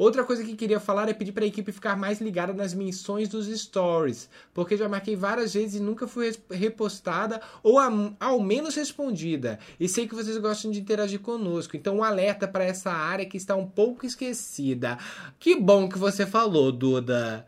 [0.03, 3.29] Outra coisa que queria falar é pedir para a equipe ficar mais ligada nas menções
[3.29, 7.79] dos stories, porque já marquei várias vezes e nunca fui repostada ou
[8.19, 9.59] ao menos respondida.
[9.79, 13.37] E sei que vocês gostam de interagir conosco, então um alerta para essa área que
[13.37, 14.97] está um pouco esquecida.
[15.39, 17.45] Que bom que você falou, Duda.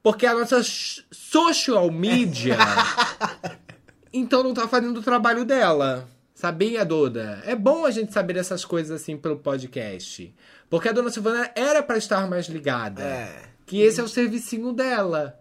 [0.00, 2.56] Porque a nossa social media
[4.14, 6.08] então não tá fazendo o trabalho dela.
[6.36, 7.42] Sabia, Duda?
[7.46, 10.32] É bom a gente saber dessas coisas assim pelo podcast.
[10.68, 13.02] Porque a dona Silvana era pra estar mais ligada.
[13.02, 13.42] É.
[13.64, 15.38] Que esse é o servicinho dela.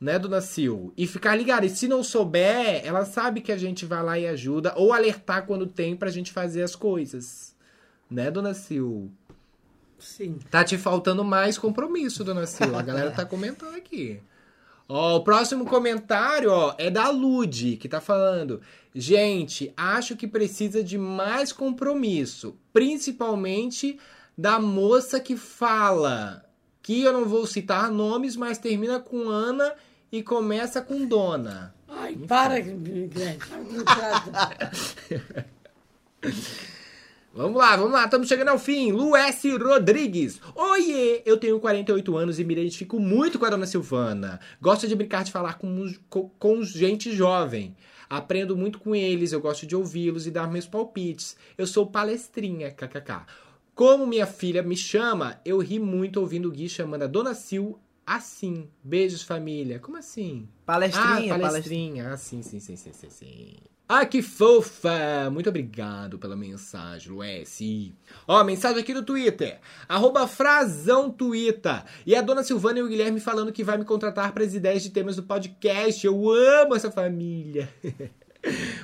[0.00, 0.90] Né, dona Sil?
[0.96, 1.64] E ficar ligada.
[1.64, 4.72] E se não souber, ela sabe que a gente vai lá e ajuda.
[4.76, 7.54] Ou alertar quando tem pra gente fazer as coisas.
[8.10, 9.10] Né, dona Sil?
[9.98, 10.38] Sim.
[10.50, 12.74] Tá te faltando mais compromisso, dona Sil.
[12.74, 14.20] A galera tá comentando aqui.
[14.88, 18.60] Ó, o próximo comentário, ó, é da Lud, que tá falando.
[18.94, 23.98] Gente, acho que precisa de mais compromisso, principalmente
[24.36, 26.44] da moça que fala,
[26.82, 29.74] que eu não vou citar nomes, mas termina com Ana
[30.10, 31.74] e começa com Dona.
[31.88, 32.62] Ai, para.
[32.62, 33.08] Não
[33.84, 34.70] trata.
[37.34, 38.92] Vamos lá, vamos lá, estamos chegando ao fim.
[38.92, 39.48] Lu S.
[39.56, 40.38] Rodrigues.
[40.54, 44.38] Oiê, eu tenho 48 anos e me identifico muito com a dona Silvana.
[44.60, 47.74] Gosto de brincar de falar com, com, com gente jovem.
[48.10, 51.34] Aprendo muito com eles, eu gosto de ouvi-los e dar meus palpites.
[51.56, 53.22] Eu sou palestrinha, kkk.
[53.74, 57.80] Como minha filha me chama, eu ri muito ouvindo o Gui chamando a dona Sil
[58.06, 58.68] assim.
[58.84, 59.78] Beijos, família.
[59.78, 60.48] Como assim?
[60.66, 62.12] Palestrinha, ah, palestrinha.
[62.12, 63.56] Ah, sim, sim, sim, sim, sim, sim.
[63.88, 65.28] Ah, que fofa!
[65.30, 67.94] Muito obrigado pela mensagem, Luessi.
[68.26, 69.60] Ó, mensagem aqui do Twitter.
[69.88, 71.84] Arroba Frazão Twitter.
[72.06, 74.82] E a dona Silvana e o Guilherme falando que vai me contratar para as ideias
[74.82, 76.06] de temas do podcast.
[76.06, 77.68] Eu amo essa família.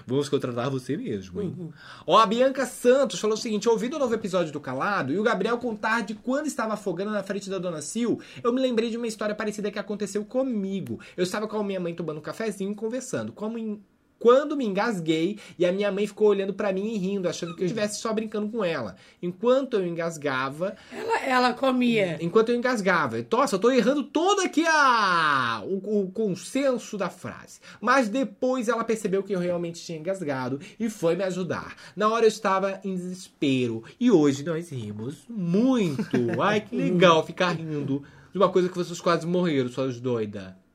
[0.06, 1.54] Vamos contratar você mesmo, hein?
[1.58, 1.72] Uhum.
[2.06, 5.22] Ó, a Bianca Santos falou o seguinte: ouvindo o novo episódio do Calado e o
[5.22, 8.96] Gabriel contar de quando estava afogando na frente da dona Sil, eu me lembrei de
[8.96, 11.00] uma história parecida que aconteceu comigo.
[11.16, 13.32] Eu estava com a minha mãe tomando um cafezinho e conversando.
[13.32, 13.82] Como em
[14.18, 17.62] quando me engasguei e a minha mãe ficou olhando para mim e rindo, achando que
[17.62, 18.96] eu estivesse só brincando com ela.
[19.22, 20.76] Enquanto eu engasgava.
[20.92, 22.18] Ela, ela comia.
[22.20, 23.24] Enquanto eu engasgava.
[23.30, 27.60] Nossa, eu tô errando todo aqui a, o, o consenso da frase.
[27.80, 31.76] Mas depois ela percebeu que eu realmente tinha engasgado e foi me ajudar.
[31.94, 33.84] Na hora eu estava em desespero.
[34.00, 36.18] E hoje nós rimos muito.
[36.42, 38.02] Ai, que legal ficar rindo
[38.32, 40.52] de uma coisa que vocês quase morreram, suas doidas.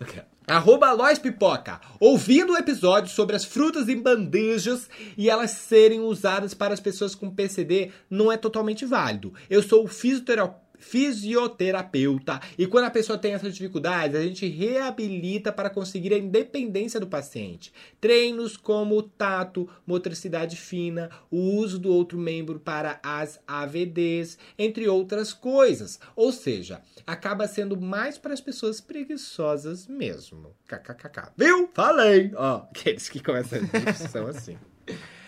[0.00, 0.22] Okay.
[0.48, 1.78] Arroba Lois Pipoca.
[2.00, 7.14] Ouvindo o episódio sobre as frutas em bandejas e elas serem usadas para as pessoas
[7.14, 9.34] com PCD não é totalmente válido.
[9.50, 12.40] Eu sou fisioterapeuta fisioterapeuta.
[12.56, 17.06] E quando a pessoa tem essas dificuldades, a gente reabilita para conseguir a independência do
[17.06, 17.72] paciente.
[18.00, 25.32] Treinos como tato, motricidade fina, o uso do outro membro para as AVDs, entre outras
[25.32, 25.98] coisas.
[26.14, 30.54] Ou seja, acaba sendo mais para as pessoas preguiçosas mesmo.
[30.66, 31.32] KKKK.
[31.36, 31.70] Viu?
[31.74, 32.30] Falei!
[32.34, 34.56] Ó, aqueles que começam a discussão assim.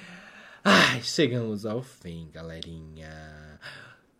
[0.62, 3.58] Ai, chegamos ao fim, galerinha.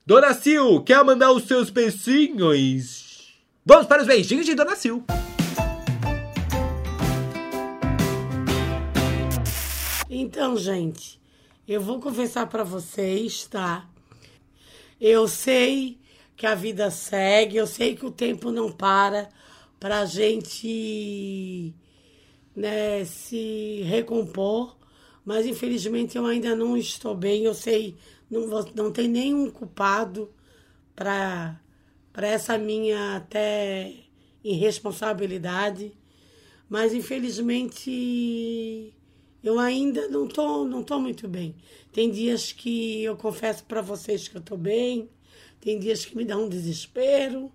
[0.07, 3.39] Dona Sil, quer mandar os seus beijinhos?
[3.65, 5.05] Vamos para os beijinhos de Dona Sil.
[10.09, 11.21] Então, gente,
[11.69, 13.89] eu vou confessar para vocês, tá?
[14.99, 15.99] Eu sei
[16.35, 19.29] que a vida segue, eu sei que o tempo não para
[19.79, 21.75] pra gente
[22.57, 24.77] né, se recompor,
[25.25, 27.97] mas infelizmente eu ainda não estou bem, eu sei
[28.31, 30.33] não, não tem nenhum culpado
[30.95, 31.59] para
[32.15, 33.93] essa minha até
[34.45, 35.93] irresponsabilidade,
[36.69, 38.95] mas infelizmente
[39.43, 41.57] eu ainda não tô, não tô muito bem.
[41.93, 45.11] Tem dias que eu confesso para vocês que eu tô bem,
[45.61, 47.51] tem dias que me dá um desespero,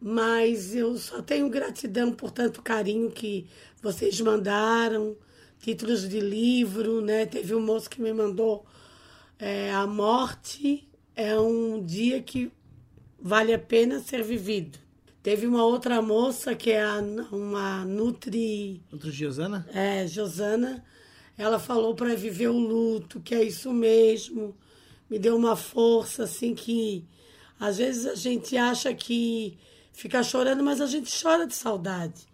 [0.00, 3.46] mas eu só tenho gratidão por tanto carinho que
[3.82, 5.16] vocês mandaram,
[5.60, 7.26] títulos de livro, né?
[7.26, 8.64] Teve um moço que me mandou
[9.40, 12.52] é, a morte é um dia que
[13.20, 14.78] vale a pena ser vivido.
[15.22, 16.98] Teve uma outra moça que é a,
[17.32, 18.82] uma Nutri.
[18.90, 19.66] Nutri Josana?
[19.72, 20.84] É, Josana.
[21.36, 24.54] Ela falou para viver o luto, que é isso mesmo.
[25.08, 27.04] Me deu uma força, assim, que
[27.58, 29.58] às vezes a gente acha que
[29.92, 32.26] fica chorando, mas a gente chora de saudade.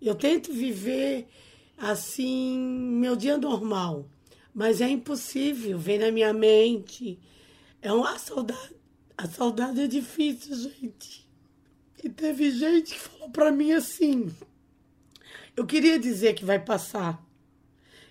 [0.00, 1.28] Eu tento viver
[1.78, 4.06] assim, meu dia normal.
[4.54, 7.18] Mas é impossível, vem na minha mente.
[7.80, 8.76] É uma saudade.
[9.16, 11.28] A saudade é difícil, gente.
[12.02, 14.34] E teve gente que falou para mim assim:
[15.56, 17.22] eu queria dizer que vai passar.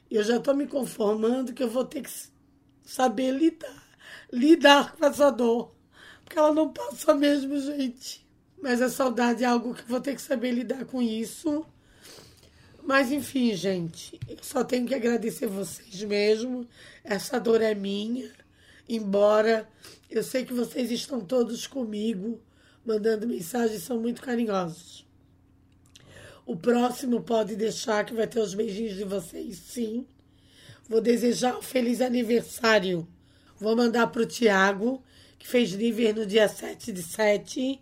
[0.10, 2.12] Eu já estou me conformando que eu vou ter que
[2.84, 3.84] saber lidar,
[4.32, 5.74] lidar com essa dor.
[6.24, 8.28] Porque ela não passa mesmo, gente.
[8.62, 11.66] Mas a saudade é algo que eu vou ter que saber lidar com isso.
[12.90, 16.68] Mas enfim, gente, eu só tenho que agradecer vocês mesmo.
[17.04, 18.32] Essa dor é minha.
[18.90, 19.70] Embora
[20.10, 22.42] eu sei que vocês estão todos comigo,
[22.84, 25.06] mandando mensagens, são muito carinhosos.
[26.48, 30.04] O próximo pode deixar que vai ter os beijinhos de vocês, sim.
[30.90, 33.08] Vou desejar um feliz aniversário.
[33.60, 35.04] Vou mandar para o Tiago,
[35.38, 37.80] que fez nível no dia 7 de 7.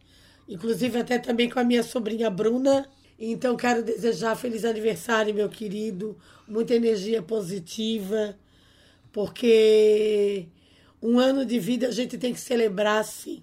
[0.50, 2.86] Inclusive até também com a minha sobrinha Bruna
[3.20, 6.16] então, quero desejar feliz aniversário, meu querido,
[6.48, 8.38] muita energia positiva,
[9.12, 10.48] porque
[11.02, 13.42] um ano de vida a gente tem que celebrar sim,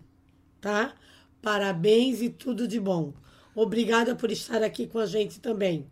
[0.60, 0.94] tá?
[1.42, 3.12] Parabéns e tudo de bom.
[3.54, 5.86] Obrigada por estar aqui com a gente também.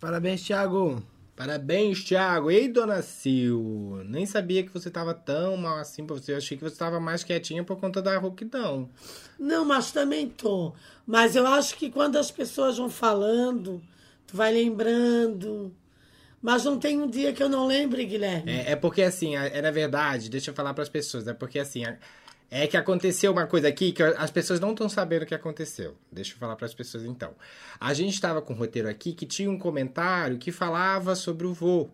[0.00, 1.02] Parabéns, Thiago.
[1.38, 2.50] Parabéns, Thiago.
[2.50, 4.02] Ei, dona Sil.
[4.04, 6.32] Nem sabia que você estava tão mal assim pra você.
[6.32, 8.90] Eu achei que você estava mais quietinha por conta da rouquidão.
[9.38, 10.72] Não, mas também tô.
[11.06, 13.80] Mas eu acho que quando as pessoas vão falando,
[14.26, 15.72] tu vai lembrando.
[16.42, 18.50] Mas não tem um dia que eu não lembre, Guilherme.
[18.50, 21.32] É, é porque assim, é, é na verdade, deixa eu falar para as pessoas, é
[21.32, 21.84] porque assim,
[22.50, 25.96] é que aconteceu uma coisa aqui que as pessoas não estão sabendo o que aconteceu.
[26.10, 27.34] Deixa eu falar para as pessoas então.
[27.78, 31.52] A gente estava com um roteiro aqui que tinha um comentário que falava sobre o
[31.52, 31.90] voo.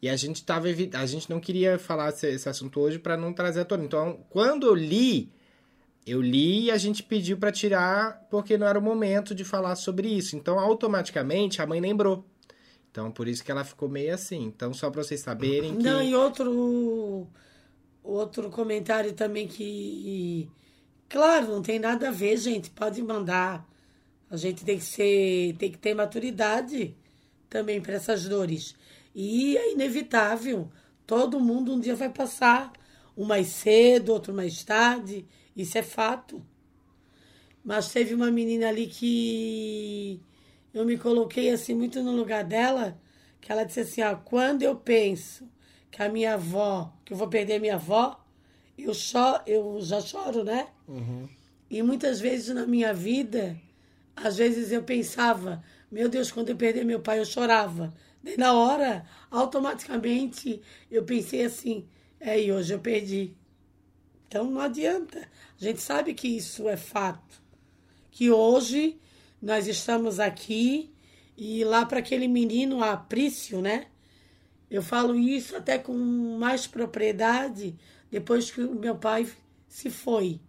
[0.00, 3.32] E a gente tava a gente não queria falar esse, esse assunto hoje para não
[3.32, 3.84] trazer à tona.
[3.84, 5.32] Então, quando eu li
[6.06, 9.74] Eu li e a gente pediu pra tirar porque não era o momento de falar
[9.74, 10.36] sobre isso.
[10.36, 12.24] Então, automaticamente, a mãe lembrou.
[12.92, 14.44] Então, por isso que ela ficou meio assim.
[14.44, 15.82] Então, só pra vocês saberem que...
[15.82, 17.26] Não, e outro,
[18.06, 20.48] outro comentário também que.
[21.08, 22.70] Claro, não tem nada a ver, gente.
[22.70, 23.66] Pode mandar.
[24.30, 25.56] A gente tem que ser.
[25.58, 26.96] tem que ter maturidade
[27.48, 28.74] também para essas dores.
[29.14, 30.70] E é inevitável.
[31.06, 32.72] Todo mundo um dia vai passar.
[33.16, 35.26] Um mais cedo, outro mais tarde.
[35.56, 36.44] Isso é fato.
[37.64, 40.20] Mas teve uma menina ali que
[40.72, 43.00] eu me coloquei assim muito no lugar dela,
[43.40, 45.48] que ela disse assim, ó, quando eu penso
[45.96, 48.22] que a minha avó, que eu vou perder minha avó,
[48.76, 50.68] eu só eu já choro, né?
[51.70, 53.58] E muitas vezes na minha vida,
[54.14, 57.94] às vezes eu pensava, meu Deus, quando eu perder meu pai, eu chorava.
[58.22, 61.88] Daí na hora, automaticamente, eu pensei assim,
[62.20, 63.34] é, e hoje eu perdi.
[64.28, 65.26] Então não adianta.
[65.58, 67.42] A gente sabe que isso é fato.
[68.10, 69.00] Que hoje
[69.40, 70.92] nós estamos aqui
[71.38, 73.86] e lá para aquele menino, Aprício, né?
[74.70, 75.94] Eu falo isso até com
[76.38, 77.76] mais propriedade
[78.10, 79.26] depois que o meu pai
[79.68, 80.40] se foi.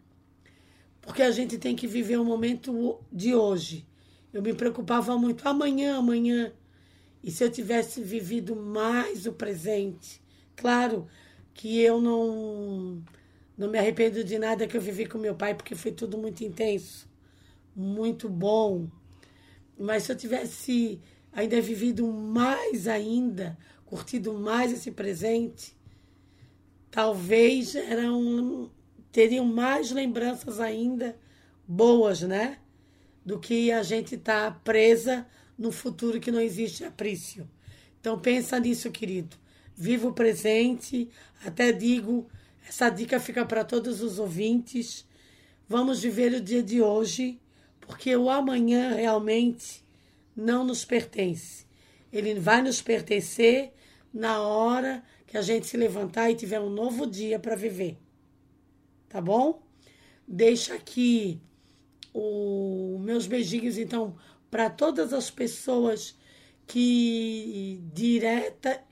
[1.01, 3.87] Porque a gente tem que viver o momento de hoje.
[4.33, 6.51] Eu me preocupava muito amanhã, amanhã.
[7.23, 10.21] E se eu tivesse vivido mais o presente?
[10.55, 11.07] Claro
[11.53, 13.03] que eu não
[13.57, 16.43] não me arrependo de nada que eu vivi com meu pai, porque foi tudo muito
[16.43, 17.09] intenso,
[17.75, 18.87] muito bom.
[19.79, 21.01] Mas se eu tivesse
[21.33, 23.57] ainda vivido mais ainda,
[23.87, 25.73] curtido mais esse presente,
[26.91, 28.69] talvez eram
[29.11, 31.17] teriam mais lembranças ainda
[31.67, 32.59] boas, né?
[33.25, 35.25] Do que a gente tá presa
[35.57, 37.49] no futuro que não existe aprício.
[37.99, 39.35] Então pensa nisso, querido.
[39.75, 41.09] Viva o presente.
[41.43, 42.27] Até digo,
[42.67, 45.05] essa dica fica para todos os ouvintes.
[45.67, 47.39] Vamos viver o dia de hoje,
[47.81, 49.83] porque o amanhã realmente
[50.35, 51.65] não nos pertence.
[52.13, 53.73] Ele vai nos pertencer
[54.13, 57.97] na hora que a gente se levantar e tiver um novo dia para viver.
[59.09, 59.61] Tá bom?
[60.27, 61.41] Deixa aqui
[62.13, 64.15] os meus beijinhos, então,
[64.49, 66.17] para todas as pessoas
[66.65, 68.83] que direta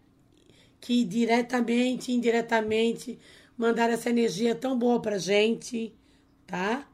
[0.79, 3.17] que diretamente, indiretamente
[3.57, 5.95] mandaram essa energia tão boa pra gente,
[6.45, 6.87] tá?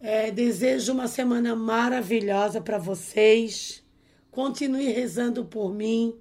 [0.00, 3.84] É, desejo uma semana maravilhosa para vocês.
[4.28, 6.16] Continue rezando por mim,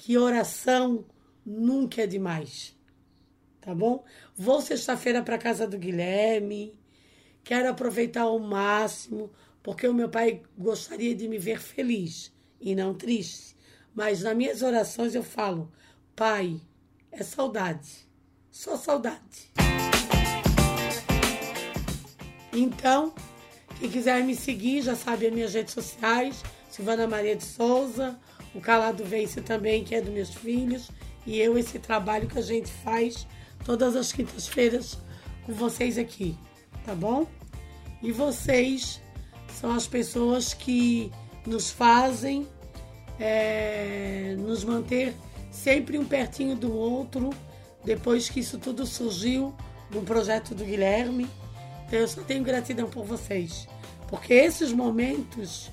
[0.00, 1.04] que oração
[1.44, 2.74] nunca é demais.
[3.60, 4.02] Tá bom?
[4.34, 6.72] Vou sexta-feira para casa do Guilherme.
[7.44, 9.30] Quero aproveitar ao máximo,
[9.62, 13.54] porque o meu pai gostaria de me ver feliz e não triste.
[13.94, 15.70] Mas nas minhas orações eu falo:
[16.16, 16.58] Pai,
[17.12, 18.08] é saudade,
[18.50, 19.52] só saudade.
[22.54, 23.14] Então,
[23.78, 28.18] quem quiser me seguir já sabe as minhas redes sociais, Silvana Maria de Souza,
[28.54, 30.90] o Calado Vence também, que é dos meus filhos,
[31.26, 33.26] e eu esse trabalho que a gente faz
[33.64, 34.98] todas as quintas-feiras
[35.44, 36.36] com vocês aqui,
[36.84, 37.26] tá bom?
[38.02, 39.00] E vocês
[39.60, 41.12] são as pessoas que
[41.46, 42.46] nos fazem
[43.18, 45.14] é, nos manter
[45.50, 47.30] sempre um pertinho do outro,
[47.84, 49.54] depois que isso tudo surgiu
[49.90, 51.28] no projeto do Guilherme.
[51.86, 53.68] Então eu só tenho gratidão por vocês,
[54.08, 55.70] porque esses momentos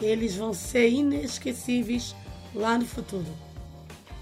[0.00, 2.14] eles vão ser inesquecíveis
[2.54, 3.26] lá no futuro.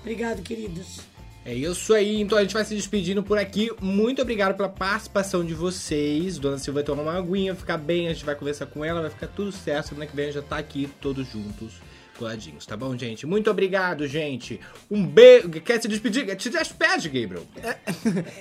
[0.00, 1.12] Obrigado, queridos.
[1.44, 3.68] É isso aí, então a gente vai se despedindo por aqui.
[3.80, 6.38] Muito obrigado pela participação de vocês.
[6.38, 9.10] Dona Silva vai tomar uma aguinha, ficar bem, a gente vai conversar com ela, vai
[9.10, 9.88] ficar tudo certo.
[9.88, 11.74] Semana que vem a gente já tá aqui todos juntos,
[12.16, 13.26] coladinhos, tá bom, gente?
[13.26, 14.60] Muito obrigado, gente.
[14.88, 15.50] Um beijo.
[15.50, 16.36] Quer se despedir?
[16.36, 17.44] Te despede, Gabriel.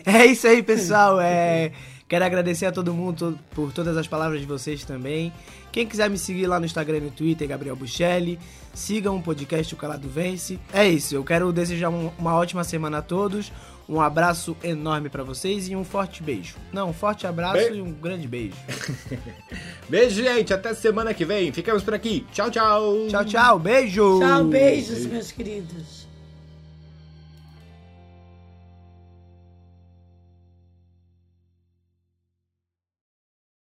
[0.05, 1.19] É isso aí, pessoal.
[1.19, 1.71] É,
[2.07, 5.33] quero agradecer a todo mundo por todas as palavras de vocês também.
[5.71, 8.37] Quem quiser me seguir lá no Instagram e no Twitter, Gabriel Buchelli.
[8.73, 10.59] Sigam o podcast O Calado Vence.
[10.73, 13.51] É isso, eu quero desejar um- uma ótima semana a todos.
[13.89, 16.55] Um abraço enorme pra vocês e um forte beijo.
[16.71, 18.55] Não, um forte abraço Be- e um grande beijo.
[19.89, 20.53] Beijo, gente.
[20.53, 21.51] Até semana que vem.
[21.51, 22.25] Ficamos por aqui.
[22.31, 23.07] Tchau, tchau.
[23.09, 23.59] Tchau, tchau.
[23.59, 24.19] Beijo.
[24.19, 26.00] Tchau, beijos, meus queridos.